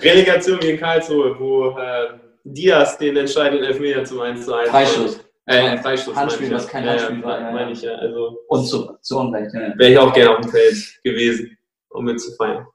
Relegation 0.00 0.60
gegen 0.60 0.78
Karlsruhe, 0.78 1.38
wo 1.38 1.70
äh, 1.76 2.18
Diaz 2.44 2.98
den 2.98 3.16
entscheidenden 3.16 3.64
Elfmeter 3.64 4.04
zum 4.04 4.20
1 4.20 4.44
zu 4.44 4.54
1 4.54 4.70
Freischuss. 4.70 5.24
Äh, 5.46 5.76
Freistoß. 5.78 6.16
Handspiel, 6.16 6.52
ist 6.52 6.68
kein. 6.68 6.88
Handspiel 6.88 7.20
Ja, 7.20 7.24
war, 7.24 7.40
ja, 7.40 7.50
meine 7.50 7.72
ich 7.72 7.82
ja. 7.82 7.94
Also 7.96 8.38
Und 8.48 8.66
zu, 8.66 8.96
zu 9.02 9.18
Unrecht. 9.18 9.52
Ja. 9.54 9.76
wäre 9.76 9.92
ich 9.92 9.98
auch 9.98 10.12
gerne 10.12 10.30
auf 10.30 10.40
dem 10.40 10.50
Feld 10.50 11.00
gewesen, 11.02 11.56
um 11.90 12.04
mitzufeiern. 12.04 12.66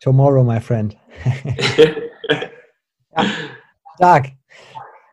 Tomorrow, 0.00 0.44
my 0.44 0.60
friend. 0.60 0.96
Stark. 3.96 4.28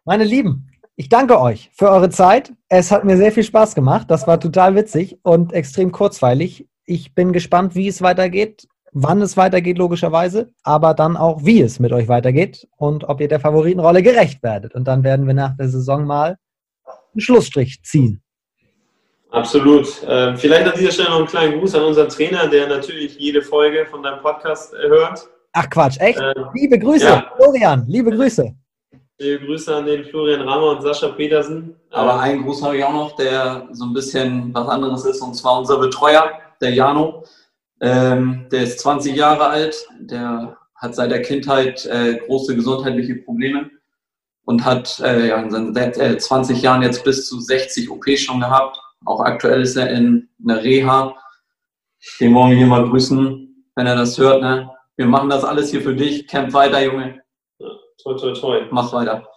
Meine 0.04 0.24
Lieben, 0.24 0.70
ich 0.96 1.10
danke 1.10 1.40
euch 1.40 1.72
für 1.74 1.90
eure 1.90 2.10
Zeit. 2.10 2.54
Es 2.70 2.92
hat 2.92 3.04
mir 3.04 3.18
sehr 3.18 3.32
viel 3.32 3.44
Spaß 3.44 3.74
gemacht. 3.74 4.12
Das 4.12 4.28
war 4.28 4.40
total 4.40 4.76
witzig 4.76 5.18
und 5.24 5.54
extrem 5.54 5.92
kurzweilig. 5.92 6.68
Ich 6.86 7.16
bin 7.16 7.34
gespannt, 7.34 7.74
wie 7.74 7.88
es 7.88 8.04
weitergeht, 8.04 8.68
wann 8.98 9.22
es 9.22 9.36
weitergeht, 9.36 9.78
logischerweise, 9.78 10.54
aber 10.64 10.94
dann 10.94 11.18
auch, 11.18 11.44
wie 11.44 11.62
es 11.62 11.80
mit 11.80 11.92
euch 11.92 12.08
weitergeht 12.08 12.66
und 12.78 13.04
ob 13.04 13.20
ihr 13.20 13.28
der 13.28 13.42
Favoritenrolle 13.42 14.02
gerecht 14.02 14.42
werdet. 14.42 14.74
Und 14.74 14.86
dann 14.86 15.04
werden 15.04 15.28
wir 15.28 15.34
nach 15.34 15.56
der 15.58 15.68
Saison 15.68 16.06
mal 16.06 16.38
einen 17.14 17.22
Schlussstrich 17.22 17.84
ziehen. 17.84 18.22
Absolut. 19.32 19.88
Ähm, 20.08 20.38
vielleicht 20.38 20.66
an 20.68 20.80
dieser 20.80 20.92
Stelle 20.92 21.10
noch 21.10 21.18
einen 21.18 21.28
kleinen 21.28 21.60
Gruß 21.60 21.76
an 21.76 21.84
unseren 21.84 22.08
Trainer, 22.08 22.48
der 22.48 22.68
natürlich 22.68 23.18
jede 23.20 23.42
Folge 23.42 23.86
von 23.86 24.02
deinem 24.02 24.22
Podcast 24.22 24.74
äh, 24.74 24.88
hört. 24.88 25.28
Ach 25.52 25.70
Quatsch, 25.70 26.00
echt? 26.00 26.20
Äh, 26.20 26.34
Liebe 26.54 26.80
Grüße, 26.80 27.06
ja. 27.06 27.32
Florian, 27.36 27.86
liebe 27.88 28.12
Grüße. 28.12 28.56
liebe 29.20 29.46
Grüße 29.46 29.76
an 29.76 29.86
den 29.88 30.06
Florian 30.06 30.42
Rammer 30.48 30.72
und 30.72 30.82
Sascha 30.82 31.10
Petersen. 31.10 31.76
Aber 31.92 32.18
einen 32.22 32.44
Gruß 32.44 32.64
habe 32.64 32.78
ich 32.78 32.84
auch 32.86 32.94
noch, 32.94 33.16
der 33.18 33.68
so 33.74 33.84
ein 33.86 33.94
bisschen 33.94 34.54
was 34.54 34.70
anderes 34.70 35.04
ist, 35.04 35.22
und 35.22 35.34
zwar 35.34 35.60
unser 35.60 35.80
Betreuer, 35.80 36.32
der 36.62 36.74
Jano. 36.74 37.24
Ähm, 37.82 38.48
der 38.52 38.64
ist 38.64 38.80
20 38.80 39.16
Jahre 39.16 39.48
alt, 39.48 39.76
der 40.00 40.58
hat 40.76 40.96
seit 40.96 41.12
der 41.12 41.22
Kindheit 41.22 41.86
äh, 41.86 42.20
große 42.26 42.56
gesundheitliche 42.56 43.16
Probleme 43.16 43.70
und 44.46 44.64
hat 44.64 45.00
äh, 45.00 45.28
ja, 45.28 45.42
in 45.42 45.50
seinen 45.50 45.74
seit, 45.74 45.98
äh, 45.98 46.18
20 46.18 46.62
Jahren 46.62 46.82
jetzt 46.82 47.04
bis 47.04 47.28
zu 47.28 47.40
60 47.40 47.90
OP 47.90 48.06
schon 48.18 48.40
gehabt. 48.40 48.80
Auch 49.06 49.20
aktuell 49.20 49.62
ist 49.62 49.76
er 49.76 49.90
in 49.92 50.30
einer 50.44 50.64
Reha. 50.64 51.16
Den 52.20 52.34
wollen 52.34 52.52
wir 52.52 52.58
hier 52.58 52.68
mal 52.68 52.88
grüßen, 52.88 53.66
wenn 53.76 53.88
er 53.88 53.96
das 53.96 54.18
hört. 54.18 54.42
Ne? 54.42 54.70
Wir 54.96 55.08
machen 55.08 55.30
das 55.30 55.44
alles 55.44 55.72
hier 55.72 55.82
für 55.82 55.96
dich. 55.96 56.28
Camp 56.28 56.54
weiter, 56.54 56.84
Junge. 56.84 57.22
toi, 58.02 58.14
toi, 58.16 58.34
toi. 58.34 58.62
Mach 58.72 58.94
weiter. 58.94 59.28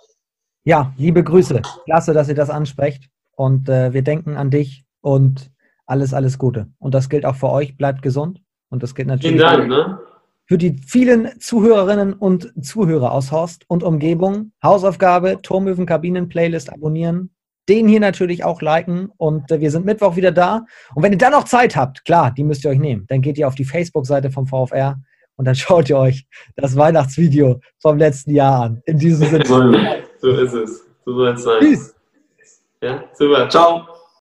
Ja, 0.65 0.93
liebe 0.99 1.25
Grüße. 1.25 1.63
Klasse, 1.85 2.13
dass 2.13 2.29
ihr 2.29 2.35
das 2.35 2.51
ansprecht. 2.51 3.09
Und 3.33 3.69
äh, 3.69 3.93
wir 3.93 4.03
denken 4.03 4.37
an 4.37 4.51
dich 4.51 4.85
und 5.01 5.51
alles, 5.89 6.15
alles 6.15 6.39
Gute. 6.39 6.69
Und 6.79 6.95
das 6.95 7.09
gilt 7.09 7.25
auch 7.27 7.37
für 7.37 7.51
euch. 7.51 7.77
Bleibt 7.77 8.03
gesund. 8.03 8.41
Und 8.71 8.83
das 8.83 8.95
gilt 8.95 9.09
natürlich 9.09 9.41
Dank. 9.41 9.69
Ne? 9.69 9.99
für 10.49 10.57
die 10.57 10.81
vielen 10.87 11.39
Zuhörerinnen 11.41 12.15
und 12.15 12.53
Zuhörer 12.65 13.13
aus 13.13 13.31
Horst 13.31 13.65
und 13.69 13.83
Umgebung. 13.83 14.53
Hausaufgabe, 14.63 15.43
Turmöwen-Kabinen-Playlist 15.43 16.73
abonnieren. 16.73 17.31
Den 17.69 17.87
hier 17.87 18.01
natürlich 18.01 18.45
auch 18.45 18.63
liken. 18.63 19.11
Und 19.19 19.51
äh, 19.51 19.61
wir 19.61 19.71
sind 19.71 19.85
Mittwoch 19.85 20.17
wieder 20.17 20.33
da. 20.33 20.65
Und 20.95 21.03
wenn 21.03 21.13
ihr 21.13 21.19
dann 21.19 21.33
noch 21.33 21.45
Zeit 21.45 21.77
habt, 21.77 22.05
klar, 22.07 22.31
die 22.31 22.45
müsst 22.45 22.65
ihr 22.65 22.71
euch 22.71 22.79
nehmen. 22.79 23.05
Dann 23.09 23.21
geht 23.21 23.37
ihr 23.37 23.47
auf 23.47 23.57
die 23.57 23.67
Facebook-Seite 23.67 24.31
vom 24.31 24.47
VfR 24.47 24.97
und 25.37 25.45
dann 25.45 25.55
schaut 25.55 25.91
ihr 25.91 25.99
euch 25.99 26.27
das 26.57 26.75
Weihnachtsvideo 26.77 27.61
vom 27.79 27.99
letzten 27.99 28.31
Jahr 28.31 28.63
an. 28.63 28.83
In 28.87 28.99
diesem 28.99 29.29
Sinne. 29.29 29.45
So, 29.45 29.73
So 30.21 30.31
ist 30.31 30.55
es. 30.55 30.87
So 31.05 31.15
soll 31.15 31.35
es 31.35 31.43
sein. 31.43 31.61
Tschüss. 31.61 31.95
Ja, 32.81 33.05
super. 33.13 33.49
Ciao. 33.51 33.88